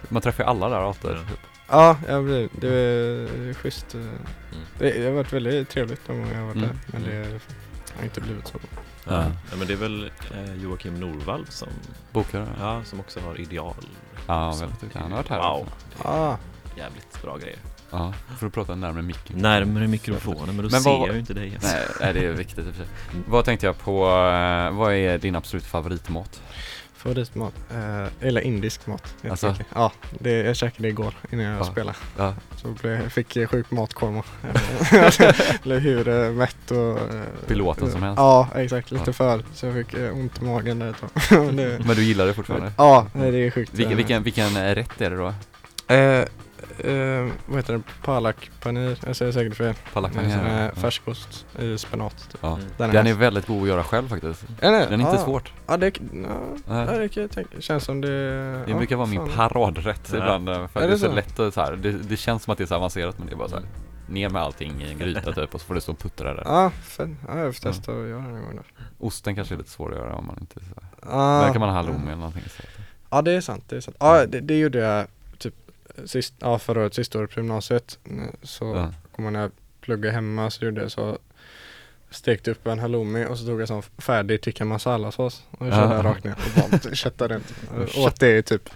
Man 0.09 0.21
träffar 0.21 0.43
ju 0.43 0.49
alla 0.49 0.69
där 0.69 0.89
efter. 0.91 1.09
Ja. 1.09 1.19
Typ. 1.19 1.39
Ja, 1.69 1.97
jag 2.07 2.23
blir, 2.23 2.49
det 2.61 2.67
är 2.69 3.53
schysst. 3.53 3.95
eh, 3.95 4.01
Det, 4.79 4.91
det 4.91 5.05
har 5.05 5.11
varit 5.11 5.33
väldigt 5.33 5.69
trevligt 5.69 6.01
de 6.07 6.17
gånger 6.17 6.33
jag 6.33 6.39
har 6.39 6.45
varit 6.47 6.55
Mm. 6.57 6.69
där, 6.69 6.77
men 6.99 7.03
det 7.03 7.39
har 7.97 8.03
inte 8.03 8.21
blivit 8.21 8.47
så. 8.47 8.57
Ja. 8.63 8.79
Ja. 9.13 9.23
ja, 9.51 9.55
men 9.57 9.67
det 9.67 9.73
är 9.73 9.77
väl 9.77 10.11
eh, 10.33 10.55
Joakim 10.63 10.99
Norvall 10.99 11.45
som, 11.49 11.67
Bokar 12.11 12.39
ja. 12.39 12.47
ja, 12.77 12.83
som 12.83 12.99
också 12.99 13.19
har 13.19 13.39
Ideal. 13.41 13.73
Ja, 14.27 14.53
väldigt 14.59 14.81
duktig. 14.81 14.99
Han 14.99 15.11
har 15.11 15.17
varit 15.17 15.29
här. 15.29 15.37
Wow, 15.37 15.67
också. 15.95 16.07
Ah, 16.07 16.37
jävligt 16.77 17.21
bra 17.21 17.37
grejer. 17.37 17.59
Ja, 17.91 18.13
för 18.39 18.47
att 18.47 18.53
prata 18.53 18.75
närmare 18.75 19.01
micken. 19.03 19.37
Närmare 19.39 19.87
mikrofonen, 19.87 20.45
men 20.45 20.57
då 20.57 20.61
Men 20.71 20.81
ser 20.81 20.89
vad- 20.89 21.07
jag 21.07 21.13
ju 21.13 21.19
inte 21.19 21.33
dig 21.33 21.57
nej, 22.01 22.13
det 22.13 22.25
är 22.25 22.31
viktigt 22.31 22.57
i 22.59 22.61
och 22.69 22.73
för 22.75 22.83
sig. 22.83 22.87
Vad 23.27 23.45
tänkte 23.45 23.65
jag 23.65 23.77
på, 23.79 24.05
eh, 24.05 24.71
vad 24.77 24.93
är 24.93 25.17
din 25.17 25.35
absolut 25.35 25.63
favoritmat? 25.65 26.41
Favoritmat? 27.09 27.53
Uh, 27.73 28.07
eller 28.27 28.41
indisk 28.41 28.87
mat. 28.87 29.15
Alltså? 29.29 29.55
Ja, 29.75 29.91
det, 30.19 30.31
jag 30.31 30.55
käkade 30.55 30.83
det 30.83 30.87
igår 30.89 31.13
innan 31.31 31.45
jag 31.45 31.59
Ja. 31.59 31.63
spelade. 31.63 31.97
Ja, 32.17 32.33
Så 32.61 32.67
blev, 32.67 33.09
fick 33.09 33.35
jag 33.35 33.49
sjuk 33.49 33.71
matkoma. 33.71 34.23
Eh, 34.93 35.35
Blev 35.63 35.79
hur 35.79 36.07
eh, 36.07 36.31
mätt 36.31 36.71
och... 36.71 36.97
eh, 36.97 37.21
Piloten 37.47 37.91
som 37.91 38.03
helst. 38.03 38.17
Ja, 38.17 38.47
exakt. 38.55 38.91
Lite 38.91 39.03
Ja. 39.09 39.13
för. 39.13 39.43
Så 39.53 39.65
jag 39.65 39.73
fick 39.75 39.93
eh, 39.93 40.13
ont 40.13 40.41
i 40.41 40.45
magen 40.45 40.79
där 40.79 40.89
ett 40.89 40.95
tag. 40.99 41.45
Men 41.45 41.55
det, 41.55 41.79
men 41.85 41.95
du 41.95 42.03
gillar 42.03 42.25
det 42.25 42.33
fortfarande? 42.33 42.71
Ja, 42.77 43.07
det 43.13 43.27
är 43.37 43.51
sjukt. 43.51 43.73
Vilken, 43.73 43.91
eh, 43.91 43.97
vilken, 43.97 44.23
vilken 44.23 44.55
eh, 44.57 44.75
rätt 44.75 45.01
är 45.01 45.09
det 45.09 45.15
då? 45.15 45.33
Eh, 45.95 46.25
eh, 46.79 47.31
vad 47.45 47.57
heter 47.57 47.73
det? 47.73 47.81
Palak 48.03 48.51
panir. 48.61 48.97
Jag 49.05 49.15
säger 49.15 49.31
säkert 49.31 49.55
fel. 49.57 49.73
Sån 49.93 50.05
här 50.15 50.65
Ja. 50.75 50.81
färskost 50.81 51.45
i 51.59 51.77
spenat. 51.77 52.29
Typ. 52.31 52.39
Ja. 52.41 52.53
Mm. 52.55 52.65
Den 52.77 52.89
är 52.89 52.93
Den 52.93 53.07
är 53.07 53.13
väldigt 53.13 53.47
god 53.47 53.61
att 53.61 53.67
göra 53.67 53.83
själv 53.83 54.07
faktiskt. 54.09 54.45
Ja, 54.61 54.71
nej, 54.71 54.85
Den 54.89 54.99
är 55.01 55.05
inte 55.05 55.17
ja. 55.19 55.25
svårt. 55.25 55.53
Ja, 55.67 55.77
det, 55.77 55.85
ja, 55.87 56.29
Nej. 56.67 56.99
det 56.99 57.09
kan 57.09 57.21
jag 57.23 57.31
tänka. 57.31 57.61
Känns 57.61 57.83
som 57.83 58.01
det... 58.01 58.07
Det 58.65 58.71
ja, 58.71 58.77
brukar 58.77 58.95
vara 58.95 59.07
min 59.07 59.27
fan. 59.27 59.49
paradrätt 59.49 60.09
Ja. 60.11 60.17
ibland. 60.17 60.49
eh, 60.49 60.67
För 60.67 60.79
Är 60.79 60.83
det 60.83 60.89
är 60.89 60.91
det 60.91 60.97
så 60.99 61.05
så? 61.05 61.11
lätt 61.13 61.39
att 61.39 61.53
så 61.53 61.61
här, 61.61 61.75
det, 61.75 61.91
det 61.91 62.17
känns 62.17 62.43
som 62.43 62.51
att 62.51 62.57
det 62.57 62.63
är 62.63 62.65
så 62.65 62.75
avancerat 62.75 63.17
men 63.17 63.27
det 63.27 63.33
är 63.33 63.37
bara 63.37 63.49
så 63.49 63.55
här. 63.55 63.65
Ner 64.09 64.29
med 64.29 64.41
allting 64.41 64.81
i 64.81 64.91
en 64.91 64.97
gryta 64.97 65.31
typ 65.33 65.55
och 65.55 65.61
så 65.61 65.67
får 65.67 65.75
det 65.75 65.81
stå 65.81 65.91
och 65.91 65.99
puttra 65.99 66.33
där. 66.33 66.43
Ja, 66.45 66.71
fan. 66.83 67.17
ja, 67.27 67.37
jag 67.39 67.55
får 67.55 67.61
testa 67.61 67.91
att 67.91 67.97
göra 67.97 68.21
det 68.21 68.27
någon 68.27 68.41
gång 68.41 68.55
då. 68.99 69.05
Osten 69.07 69.35
kanske 69.35 69.55
är 69.55 69.57
lite 69.57 69.69
svår 69.69 69.91
att 69.91 69.97
göra 69.97 70.15
om 70.15 70.25
man 70.27 70.37
inte 70.41 70.59
så 70.59 70.65
här. 71.11 71.41
Där 71.45 71.51
kan 71.53 71.59
man 71.59 71.69
ha 71.69 71.75
halloumi 71.75 72.05
eller 72.07 72.15
någonting 72.15 72.43
istället. 72.45 72.71
Ja, 73.09 73.21
det 73.21 73.31
är 73.31 73.41
sant. 73.41 73.63
Det 73.69 73.75
är 73.75 73.81
sant. 73.81 73.97
Ja, 73.99 74.25
det, 74.25 74.39
det 74.39 74.59
gjorde 74.59 74.79
jag 74.79 75.05
sist, 76.05 76.33
ja, 76.39 76.59
förra 76.59 76.81
året, 76.81 76.93
sista 76.93 77.19
året 77.19 77.31
på 77.33 77.39
gymnasiet. 77.39 77.99
Så 78.43 78.65
Ja. 78.65 78.93
kommer 79.15 79.31
när 79.31 79.41
jag 79.41 79.51
pluggade 79.81 80.13
hemma 80.15 80.51
så 80.51 80.65
gjorde 80.65 80.81
jag 80.81 80.91
så 80.91 81.17
Stekte 82.09 82.51
upp 82.51 82.67
en 82.67 82.79
halloumi 82.79 83.25
och 83.25 83.37
så 83.39 83.45
tog 83.45 83.61
jag 83.61 83.67
sån 83.67 83.81
färdig 83.97 84.41
tikka 84.41 84.65
masala-sås 84.65 85.43
och 85.51 85.67
Ja. 85.67 85.71
körde 85.71 85.95
jag 85.95 86.05
rakt 86.05 86.23
ner 86.23 86.35
och 86.55 86.69
bara 86.81 86.95
köttade 86.95 87.33
runt. 87.35 87.53
Och 87.95 88.03
Åt 88.03 88.19
det 88.19 88.37
i 88.37 88.43
typ 88.43 88.69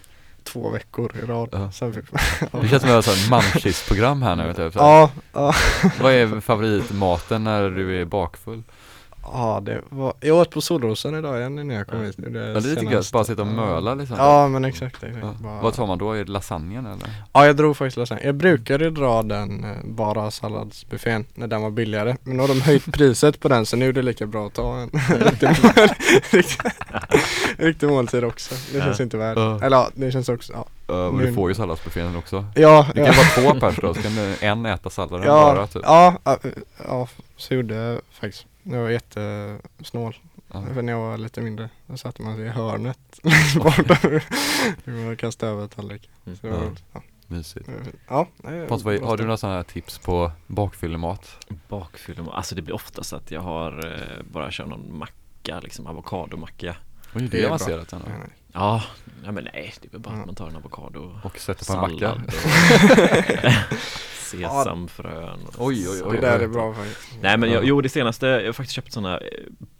två 0.44 0.70
veckor 0.70 1.16
i 1.22 1.26
rad. 1.26 1.48
Ja. 1.52 1.72
Sen 1.72 1.92
fick 1.92 2.04
Det 2.62 2.68
känns 2.68 2.82
som 3.04 3.12
ett 3.14 3.30
munchies-program 3.30 4.22
här 4.22 4.36
nu. 4.36 4.54
Typ. 4.54 4.72
Så. 4.72 4.78
Ja, 4.78 5.10
ja. 5.32 5.54
Vad 6.00 6.12
är 6.12 6.40
favoritmaten 6.40 7.44
när 7.44 7.70
du 7.70 8.00
är 8.00 8.04
bakfull? 8.04 8.62
Ja, 9.22 9.60
det 9.62 9.80
var, 9.88 10.14
jag 10.20 10.36
åt 10.36 10.50
på 10.50 10.60
Solrosen 10.60 11.14
idag 11.14 11.38
igen 11.38 11.66
när 11.68 11.74
jag 11.74 11.86
kom 11.86 11.98
Ja. 12.00 12.04
hit. 12.06 12.14
Det, 12.18 12.38
Ja, 12.40 12.54
det 12.54 12.60
tycker 12.62 12.82
jag, 12.82 12.90
senaste. 12.90 13.12
bara 13.12 13.24
sitta 13.24 13.42
och 13.42 13.48
möla 13.48 13.94
liksom 13.94 14.16
Ja, 14.18 14.48
men 14.48 14.64
exakt, 14.64 15.02
exakt. 15.02 15.16
Ja. 15.22 15.34
Bara- 15.40 15.62
Vad 15.62 15.74
tar 15.74 15.86
man 15.86 15.98
då? 15.98 16.12
Är 16.12 16.24
det 16.24 16.30
lasagnen 16.32 16.86
eller? 16.86 17.10
Ja, 17.32 17.46
jag 17.46 17.56
drog 17.56 17.76
faktiskt 17.76 17.96
lasagne. 17.96 18.22
Jag 18.24 18.34
brukade 18.34 18.90
dra 18.90 19.22
den 19.22 19.64
eh, 19.64 19.70
bara 19.84 20.30
salladsbuffén 20.30 21.24
när 21.34 21.46
den 21.46 21.62
var 21.62 21.70
billigare. 21.70 22.16
Men 22.22 22.36
nu 22.36 22.40
har 22.42 22.48
de 22.48 22.60
höjt 22.60 22.92
priset 22.92 23.40
på 23.40 23.48
den 23.48 23.66
så 23.66 23.76
nu 23.76 23.88
är 23.88 23.92
det 23.92 24.02
lika 24.02 24.26
bra 24.26 24.46
att 24.46 24.54
ta 24.54 24.76
en 24.76 24.90
riktig, 26.30 26.60
riktig, 27.58 27.88
måltid 27.88 28.24
också. 28.24 28.54
Det 28.72 28.78
Ja. 28.78 28.84
känns 28.84 29.00
inte 29.00 29.16
värt. 29.16 29.36
Ja. 29.38 29.60
Eller 29.62 29.76
ja, 29.76 29.90
det 29.94 30.10
känns 30.12 30.28
också, 30.28 30.52
ja. 30.52 30.66
Ja, 30.86 31.10
men 31.12 31.26
du 31.26 31.32
får 31.34 31.48
ju 31.50 31.54
salladsbuffén 31.54 32.16
också 32.16 32.44
Ja, 32.54 32.86
Det 32.94 33.00
ja. 33.00 33.06
kan 33.12 33.14
vara 33.44 33.52
två 33.52 33.60
pers 33.60 33.76
då, 33.82 33.94
så 33.94 34.02
kan 34.02 34.12
en 34.40 34.66
äta 34.66 34.90
salladen 34.90 35.26
Ja, 35.26 35.54
bara 35.54 35.66
typ 35.66 35.82
ja, 35.84 36.14
ja, 36.24 36.38
ja, 36.88 37.08
så 37.36 37.54
gjorde 37.54 37.74
jag 37.74 38.00
faktiskt. 38.20 38.46
Jag 38.62 38.82
var 38.82 38.88
jättesnål. 38.90 40.16
Ja. 40.52 40.64
För 40.74 40.82
när 40.82 40.92
jag 40.92 41.00
var 41.00 41.18
lite 41.18 41.40
mindre, 41.40 41.68
då 41.86 41.96
satte 41.96 42.22
man 42.22 42.36
sig 42.36 42.44
i 42.44 42.48
hörnet 42.48 43.20
längst 43.22 43.56
borta. 43.62 43.98
och 45.12 45.18
kastade 45.18 45.52
över 45.52 45.66
tallriken. 45.66 46.10
Så 46.24 46.46
det 46.46 46.52
var 46.52 46.70
Ja. 46.92 47.02
Mysigt 47.26 47.68
ja, 48.08 48.26
Pontus, 48.68 48.82
vad- 48.84 49.00
har 49.00 49.16
du 49.16 49.22
några 49.22 49.36
sådana 49.36 49.56
här 49.56 49.62
tips 49.64 49.98
på 49.98 50.32
bakfyllemat? 50.46 51.46
Bakfyllemat, 51.68 52.34
alltså 52.34 52.54
det 52.54 52.62
blir 52.62 52.74
oftast 52.74 53.12
att 53.12 53.30
jag 53.30 53.40
har 53.40 53.92
eh, 53.92 54.22
bara 54.32 54.50
kör 54.50 54.66
någon 54.66 54.98
macka, 54.98 55.60
liksom 55.60 55.86
avokadomacka 55.86 56.76
Oj, 57.14 57.22
det 57.22 57.28
Det 57.28 57.42
är 57.42 57.46
avancerat 57.46 57.92
ändå. 57.92 58.06
Ja, 58.52 58.82
nej 59.22 59.32
men 59.32 59.44
nej, 59.54 59.74
det 59.80 59.88
är 59.88 59.92
väl 59.92 60.00
bara 60.00 60.14
att 60.14 60.26
man 60.26 60.34
tar 60.34 60.48
en 60.48 60.56
avokado 60.56 61.18
Och 61.24 61.38
sätter 61.38 61.64
på 61.66 61.72
en 61.72 61.80
macka 61.80 62.22
Sesamfrön 64.30 65.40
och 65.46 65.54
Oj, 65.66 65.86
oj, 65.88 66.02
oj. 66.04 66.16
Det 66.16 66.20
där 66.26 66.40
är 66.40 66.48
bra 66.48 66.74
faktiskt. 66.74 66.98
Nej 67.22 67.36
men 67.38 67.50
jag, 67.50 67.62
Ja. 67.62 67.66
jo 67.68 67.80
det 67.80 67.88
senaste, 67.88 68.26
jag 68.26 68.46
har 68.46 68.52
faktiskt 68.52 68.76
köpt 68.76 68.92
sådana 68.92 69.18
eh, 69.18 69.26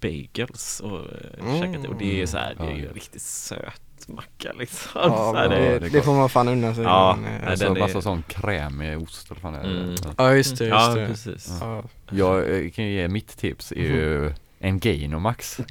bagels 0.01 0.81
och 0.81 0.98
eh, 0.98 1.44
Mm. 1.47 1.61
käkat 1.61 1.82
det 1.82 1.89
och 1.89 1.94
det 1.98 2.23
är 2.23 2.27
så 2.27 2.36
här, 2.39 2.55
det 2.59 2.65
är 2.65 2.77
ju 2.77 2.93
riktigt 2.93 3.23
söt 3.23 4.09
macka 4.09 4.52
liksom 4.59 4.90
Ja, 4.94 5.09
så 5.32 5.36
här, 5.36 5.48
det- 5.48 5.78
det, 5.78 5.89
det 5.89 6.02
får 6.02 6.12
man 6.15 6.28
fan 6.28 6.48
unna 6.48 6.74
sig. 6.74 6.85
Ja, 6.85 7.19
men, 7.23 7.32
nej, 7.40 7.51
Alltså 7.51 7.65
den 7.65 7.77
är- 7.77 7.81
massa 7.81 8.02
sån 8.02 8.23
krämig 8.23 9.02
ost 9.02 9.31
eller 9.31 9.40
vad 9.40 9.52
fan 9.55 9.65
är 9.65 9.69
det? 9.74 9.81
Mm. 9.81 9.94
Ja. 10.19 10.35
Just 10.35 10.59
det, 10.59 10.65
just 10.65 10.74
Ja 10.81 10.94
det. 10.94 11.07
precis 11.07 11.52
Ja. 11.61 11.82
Jag 12.11 12.39
eh, 12.65 12.70
kan 12.70 12.85
ju 12.85 12.90
ge 12.93 13.09
mitt 13.09 13.36
tips 13.39 13.73
är 13.73 13.77
ju 13.77 14.32
en 14.62 14.78
Gainomax 14.78 15.58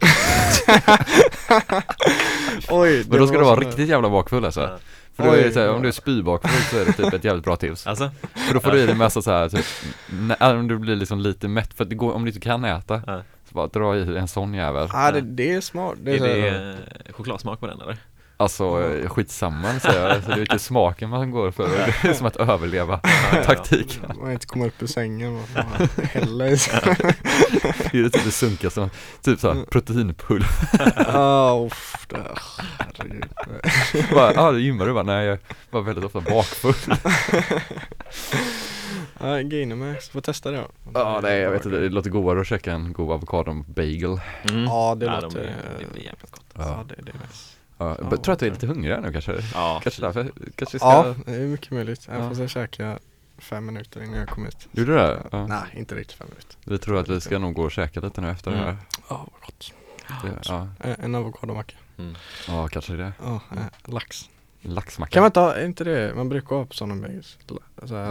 Oj, 2.69 3.05
Men 3.09 3.19
då 3.19 3.27
ska 3.27 3.37
du 3.37 3.43
vara 3.43 3.55
så- 3.55 3.61
riktigt 3.61 3.89
jävla 3.89 4.09
bakfull 4.09 4.45
alltså 4.45 4.61
Ja. 4.61 4.77
För 5.15 5.23
då 5.23 5.31
är 5.31 5.43
det 5.43 5.51
så 5.51 5.59
här, 5.59 5.69
om 5.73 5.81
du 5.81 5.87
är 5.87 5.91
spybakfull 5.91 6.61
så 6.71 6.77
är 6.77 6.85
det 6.85 6.93
typ 6.93 7.13
ett 7.13 7.23
jävligt 7.23 7.45
bra 7.45 7.55
tips 7.55 7.87
Alltså? 7.87 8.11
För 8.47 8.53
då 8.53 8.59
får 8.59 8.71
du 8.71 8.79
i 8.79 8.85
dig 8.85 8.95
massa 8.95 9.21
så 9.21 9.31
här 9.31 9.49
typ, 9.49 9.65
när, 10.09 10.55
om 10.57 10.67
du 10.67 10.77
blir 10.77 10.95
liksom 10.95 11.19
lite 11.19 11.47
mätt, 11.47 11.73
för 11.73 11.83
att 11.83 11.89
det 11.89 11.95
går, 11.95 12.13
om 12.13 12.23
du 12.25 12.29
inte 12.29 12.39
kan 12.41 12.65
äta 12.65 13.01
Ja. 13.07 13.21
Så 13.49 13.55
bara 13.55 13.67
dra 13.67 13.97
i 13.97 14.17
en 14.17 14.27
sån 14.27 14.53
jävel 14.53 14.89
Ja 14.93 15.11
det, 15.11 15.21
det 15.21 15.51
är 15.53 15.61
smart. 15.61 15.95
Det 16.01 16.11
är, 16.17 16.25
Är 16.25 16.51
det 16.51 16.69
eh, 17.07 17.13
chokladsmak 17.13 17.59
på 17.59 17.67
den 17.67 17.81
eller? 17.81 17.97
Alltså 18.41 18.83
eh, 18.93 19.09
skitsamma 19.09 19.79
säger 19.79 20.09
jag, 20.09 20.23
så 20.23 20.29
det 20.29 20.35
är 20.35 20.39
inte 20.41 20.59
smaken 20.59 21.09
man 21.09 21.31
går 21.31 21.51
för, 21.51 21.67
det 22.03 22.09
är 22.09 22.13
som 22.13 22.25
att 22.25 22.35
överleva 22.35 22.97
taktik 23.45 23.99
Man 24.19 24.31
inte 24.31 24.47
komma 24.47 24.65
upp 24.65 24.83
ur 24.83 24.87
sängen 24.87 25.35
och 25.35 25.47
bara 25.55 25.87
hälla 26.03 26.47
i 26.47 26.57
sig. 26.57 26.79
Det 27.91 27.99
är 27.99 28.09
typ 28.09 28.23
det 28.23 28.31
sunkigaste, 28.31 28.89
typ 29.21 29.39
såhär 29.39 29.63
proteinpulver. 29.65 30.47
Ja, 31.13 31.63
uff, 31.71 32.05
det, 32.09 32.17
herregud. 32.79 33.25
Bara, 34.15 34.33
Ja, 34.33 34.51
det 34.51 34.59
gymmar 34.61 34.85
du 34.85 34.93
bara, 34.93 35.03
nej 35.03 35.25
jag 35.25 35.37
var 35.69 35.81
väldigt 35.81 36.05
ofta 36.05 36.21
bakfull. 36.21 36.73
Ja, 39.21 39.41
Gainomax, 39.41 40.09
får 40.09 40.21
testa 40.21 40.51
det 40.51 40.57
då. 40.57 40.67
Ja 40.93 41.19
nej 41.23 41.39
jag 41.39 41.51
vet 41.51 41.65
inte, 41.65 41.77
det 41.79 41.89
låter 41.89 42.09
godare 42.09 42.41
att 42.41 42.47
käka 42.47 42.71
en 42.73 42.93
god 42.93 43.11
avokado-bagel 43.11 44.19
Mm. 44.49 44.63
Ja, 44.63 44.95
det 44.99 45.05
ja, 45.05 45.19
låter- 45.19 45.39
de, 45.39 45.47
är- 45.47 45.79
det 45.79 45.93
blir 45.93 46.03
jävligt 46.03 46.31
gott. 46.31 46.45
Ja, 46.53 46.83
det, 46.89 46.95
det 46.97 47.11
är 47.11 47.13
nice. 47.13 47.48
Ja, 47.79 47.97
Ja, 48.01 48.07
jag 48.11 48.23
tror 48.23 48.33
att 48.33 48.39
du 48.39 48.47
är 48.47 48.51
lite 48.51 48.67
hungrig 48.67 49.01
nu 49.01 49.11
kanske? 49.11 49.41
Ja, 49.53 49.79
Kanske 49.83 50.01
därför, 50.01 50.31
kanske 50.55 50.79
ska 50.79 50.87
Ja, 50.87 51.15
det 51.25 51.35
är 51.35 51.39
mycket 51.47 51.71
möjligt. 51.71 52.07
Jag 52.07 52.19
Ja. 52.23 52.29
får 52.29 52.41
ja. 52.41 52.47
käka 52.47 52.99
fem 53.37 53.65
minuter 53.65 54.03
innan 54.03 54.19
jag 54.19 54.29
kom 54.29 54.45
hit. 54.45 54.67
Gjorde 54.71 54.91
du 54.91 54.97
det? 54.97 55.23
Ja. 55.31 55.47
Nej, 55.47 55.61
inte 55.73 55.95
riktigt 55.95 56.17
fem 56.17 56.27
minuter. 56.29 56.55
Vi 56.65 56.77
tror 56.77 56.97
att 56.99 57.07
vi 57.09 57.21
ska 57.21 57.39
nog 57.39 57.53
gå 57.53 57.63
och 57.63 57.71
käka 57.71 57.99
lite 57.99 58.21
nu 58.21 58.29
efter 58.31 58.51
det 58.51 58.57
här 58.57 58.63
Mm. 58.69 58.77
Ja, 59.09 59.27
vad 59.31 59.41
gott. 59.41 59.73
det, 60.23 60.39
ja. 60.51 60.67
Eh, 60.79 60.95
En 60.99 61.15
avokadomacka. 61.15 61.75
Mm. 61.97 62.15
ja, 62.47 62.67
kanske 62.67 62.93
det 62.93 63.13
Ja, 63.23 63.41
eh, 63.51 63.57
lax. 63.93 64.29
Laxmacka 64.61 65.11
Kan 65.11 65.21
man 65.21 65.27
inte 65.29 65.39
ha, 65.39 65.53
är 65.55 65.65
inte 65.65 65.83
det, 65.83 66.13
man 66.15 66.29
brukar 66.29 66.55
ha 66.55 66.65
på 66.65 66.73
sådana 66.73 66.95
bagels? 67.07 67.37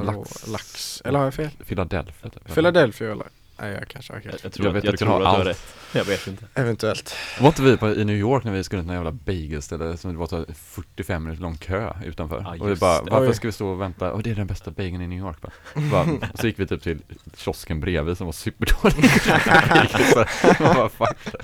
Lax. 0.05 0.47
lax. 0.49 1.03
Eller 1.05 1.19
har 1.19 1.27
jag 1.27 1.35
fel? 1.35 1.51
Philadelphia 1.67 2.31
typ. 2.31 2.55
Philadelphia 2.55 3.13
eller? 3.13 3.27
Nej, 3.61 3.73
jag 3.73 3.89
kanske 3.89 4.13
har 4.13 4.21
Jag, 4.25 4.31
helt 4.31 4.45
jag 4.45 4.53
tror, 4.53 4.67
Jag 4.67 4.73
vet 4.73 4.79
att, 4.81 4.85
jag 4.85 4.95
du 4.95 4.97
tror 4.99 5.13
att 5.15 5.21
du 5.21 5.27
har 5.27 5.37
allt. 5.39 5.47
rätt 5.47 5.75
Jag 5.93 6.05
vet 6.05 6.27
inte 6.27 6.45
Eventuellt. 6.55 7.15
Var 7.41 7.49
inte 7.49 7.63
vi 7.63 7.77
på, 7.77 7.89
i 7.89 8.05
New 8.05 8.17
York 8.17 8.45
när 8.45 8.53
vi 8.53 8.65
skulle 8.65 8.83
till 8.83 8.87
någon 8.87 8.97
jävla 8.97 9.13
bagelställe 9.13 9.97
som 9.97 10.13
det 10.13 10.19
var 10.19 10.27
så 10.27 10.45
45 10.55 11.23
minuter 11.23 11.43
lång 11.43 11.57
kö 11.57 11.93
utanför? 12.05 12.41
Ja, 12.41 12.51
och 12.61 12.67
vi 12.67 12.71
just 12.71 12.81
bara, 12.81 13.03
det. 13.03 13.11
varför 13.11 13.29
Oj. 13.29 13.35
ska 13.35 13.49
vi 13.49 13.53
stå 13.53 13.69
och 13.69 13.81
vänta? 13.81 14.13
Och 14.13 14.23
det 14.23 14.31
är 14.31 14.35
den 14.35 14.47
bästa 14.47 14.71
bageln 14.71 15.03
i 15.03 15.07
New 15.07 15.19
York 15.19 15.37
bara. 15.41 15.53
bara 15.91 16.03
och 16.03 16.25
så 16.41 16.47
gick 16.47 16.59
vi 16.59 16.67
typ 16.67 16.83
till 16.83 16.99
kiosken 17.37 17.81
bredvid 17.81 18.17
som 18.19 18.27
var 18.27 18.33
superdålig 18.33 19.11
Så 19.11 20.55
man 20.65 20.75
bara, 20.75 20.89
fuck. 20.89 21.35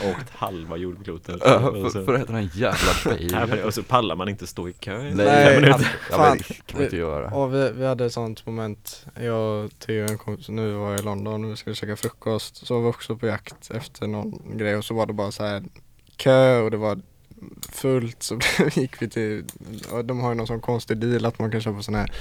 Jag 0.00 0.08
har 0.08 0.10
åkt 0.16 0.30
halva 0.30 0.76
jordklotet 0.76 1.36
Ja, 1.44 1.56
och 1.56 1.74
för, 1.82 1.90
så- 1.90 2.04
för 2.04 2.14
att 2.14 2.22
äta 2.22 2.32
den 2.32 2.50
jävla 2.54 2.92
Nej, 3.06 3.28
men- 3.30 3.40
bageln 3.48 3.64
Och 3.66 3.74
så 3.74 3.82
pallar 3.82 4.16
man 4.16 4.28
inte 4.28 4.46
stå 4.46 4.68
i 4.68 4.72
kö 4.72 5.08
i 5.08 5.14
Nej, 5.14 5.26
fem 5.46 5.54
minuter 5.62 5.72
alltså, 5.72 5.88
Ja 6.10 6.18
men 6.18 6.26
fan. 6.26 6.36
det 6.38 6.44
kan 6.66 6.76
man 6.76 6.84
inte 6.84 6.96
göra 6.96 7.30
Och 7.30 7.54
vi, 7.54 7.72
vi 7.76 7.86
hade 7.86 8.06
ett 8.06 8.12
sånt 8.12 8.46
moment, 8.46 9.06
jag 9.20 9.64
och 9.64 9.70
Theo 9.78 10.06
en 10.10 10.18
kompis, 10.18 10.48
nu 10.48 10.72
var 10.72 10.90
jag 10.90 11.00
i 11.00 11.02
London 11.02 11.35
och 11.44 11.50
vi 11.50 11.56
skulle 11.56 11.76
käka 11.76 11.96
frukost. 11.96 12.66
Så 12.66 12.74
var 12.74 12.82
vi 12.82 12.88
också 12.88 13.16
på 13.16 13.26
jakt 13.26 13.70
efter 13.70 14.06
någon 14.06 14.58
grej 14.58 14.76
och 14.76 14.84
så 14.84 14.94
var 14.94 15.06
det 15.06 15.12
bara 15.12 15.32
så 15.32 15.44
här 15.44 15.64
kö 16.16 16.60
och 16.60 16.70
det 16.70 16.76
var 16.76 17.00
fullt 17.72 18.22
så 18.22 18.38
gick 18.74 19.02
vi 19.02 19.08
till, 19.08 19.44
och 19.92 20.04
de 20.04 20.20
har 20.20 20.28
ju 20.28 20.34
någon 20.34 20.46
sån 20.46 20.60
konstig 20.60 20.96
deal 20.96 21.26
att 21.26 21.38
man 21.38 21.50
kan 21.50 21.60
köpa 21.60 21.82
sån 21.82 21.94
här 21.94 22.12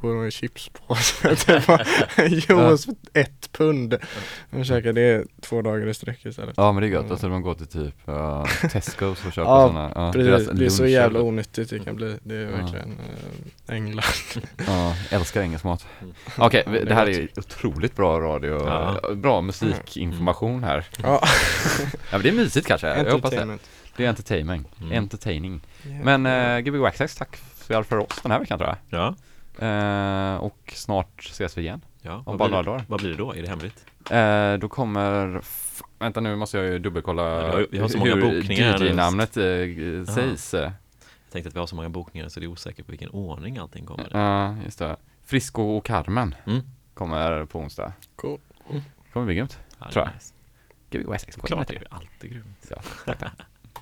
triangelmackor 0.00 0.26
och 0.26 0.32
chips 0.32 0.68
på. 0.68 0.94
Så 0.94 1.28
det 1.46 1.68
var 1.68 1.84
juice 2.28 2.84
för 2.84 2.94
ett 3.14 3.52
pund. 3.52 3.94
Jag 4.50 4.66
käkade 4.66 5.00
det 5.00 5.24
två 5.40 5.62
dagar 5.62 5.86
i 5.88 5.94
sträck 5.94 6.26
istället. 6.26 6.54
Ja 6.56 6.72
men 6.72 6.80
det 6.82 6.88
är 6.88 6.90
gött, 6.90 7.10
alltså 7.10 7.28
man 7.28 7.42
går 7.42 7.54
till 7.54 7.66
typ 7.66 7.94
uh, 8.08 8.14
Tesco's 8.62 9.26
och 9.26 9.32
köper 9.32 9.50
Ja, 9.50 9.66
sådana 9.68 9.92
ja, 9.94 10.12
Precis, 10.12 10.48
det 10.52 10.64
är 10.64 10.70
så 10.70 10.86
jävla 10.86 11.20
onyttigt 11.20 11.70
det 11.70 11.78
kan 11.78 11.96
bli. 11.96 12.16
Det 12.22 12.34
är 12.34 12.46
verkligen 12.46 12.98
äh, 13.68 13.74
England. 13.74 14.04
Ja, 14.66 14.94
älskar 15.10 15.40
engelsk 15.42 15.64
mat 15.64 15.86
Mm. 16.00 16.14
Okej, 16.38 16.62
Ja, 16.66 16.72
vi- 16.72 16.84
det 16.84 16.94
här 16.94 17.06
är 17.08 17.28
otroligt 17.36 17.96
bra 17.96 18.20
radio, 18.20 18.66
Ja. 18.66 19.00
bra 19.14 19.40
musikinformation 19.40 20.64
här 20.64 20.84
Ja, 21.02 21.20
Ja 21.22 21.28
men 22.12 22.22
det 22.22 22.28
är 22.28 22.32
mysigt 22.32 22.66
kanske, 22.66 22.86
jag 22.88 23.12
hoppas 23.12 23.30
det. 23.30 23.58
Det 23.96 24.04
är 24.04 24.08
entertainment, 24.08 24.68
Mm. 24.80 24.92
entertaining 24.98 25.60
Yeah. 25.86 26.04
Men 26.18 26.26
uh, 26.26 26.60
Gbg 26.60 26.80
Waxax, 26.80 27.14
tack 27.16 27.36
för, 27.36 27.82
för 27.82 27.96
oss 27.98 28.20
den 28.22 28.32
här 28.32 28.38
veckan 28.38 28.58
tror 28.58 28.76
jag 28.90 29.00
Ja, 29.00 29.14
Eh, 29.60 30.36
Och 30.36 30.72
snart 30.76 31.20
ses 31.20 31.58
vi 31.58 31.62
igen, 31.62 31.84
ja. 32.02 32.22
om 32.26 32.36
bara 32.36 32.48
blir, 32.48 32.48
några 32.48 32.62
dagar 32.62 32.84
vad 32.88 33.00
blir 33.00 33.10
det 33.10 33.16
då? 33.16 33.34
Är 33.34 33.42
det 33.42 33.48
hemligt? 33.48 33.86
Eh, 34.10 34.54
Då 34.60 34.68
kommer, 34.68 35.36
f- 35.38 35.82
vänta 35.98 36.20
nu 36.20 36.36
måste 36.36 36.56
jag 36.58 36.66
ju 36.66 36.78
dubbelkolla 36.78 37.22
Ja, 37.22 37.46
vi 37.46 37.52
har- 37.52 37.66
vi 37.70 37.78
har 37.78 37.88
så 37.88 37.98
många 37.98 38.14
hur. 38.14 38.42
DJ-namnet 38.52 39.36
uh, 39.36 40.04
sägs 40.04 40.54
eh. 40.54 40.60
Jag 40.62 41.32
tänkte 41.32 41.48
att 41.48 41.54
vi 41.54 41.58
har 41.58 41.66
så 41.66 41.76
många 41.76 41.88
bokningar 41.88 42.28
så 42.28 42.40
det 42.40 42.46
är 42.46 42.48
osäkert 42.48 42.86
på 42.86 42.92
vilken 42.92 43.10
ordning 43.10 43.58
allting 43.58 43.86
kommer 43.86 44.08
Ja, 44.10 44.56
just 44.64 44.78
det 44.78 44.96
Frisco 45.24 45.62
och 45.62 45.84
Carmen 45.86 46.34
Mm. 46.46 46.60
kommer 46.94 47.44
på 47.44 47.58
onsdag 47.58 47.92
Cool. 48.16 48.40
Kommer 49.12 49.26
bli 49.26 49.34
grymt 49.34 49.58
ja, 49.78 49.90
tror 49.90 50.04
jag. 50.04 50.14
nice. 50.14 50.34
Gbg 50.90 51.06
Waxax, 51.06 51.36
Klart 51.36 51.68
det 51.68 51.74
är 51.76 51.86
alltid 51.90 52.30
grymt 52.30 52.66
Ja, 52.70 52.76
tack, 53.06 53.18
tack. 53.18 53.32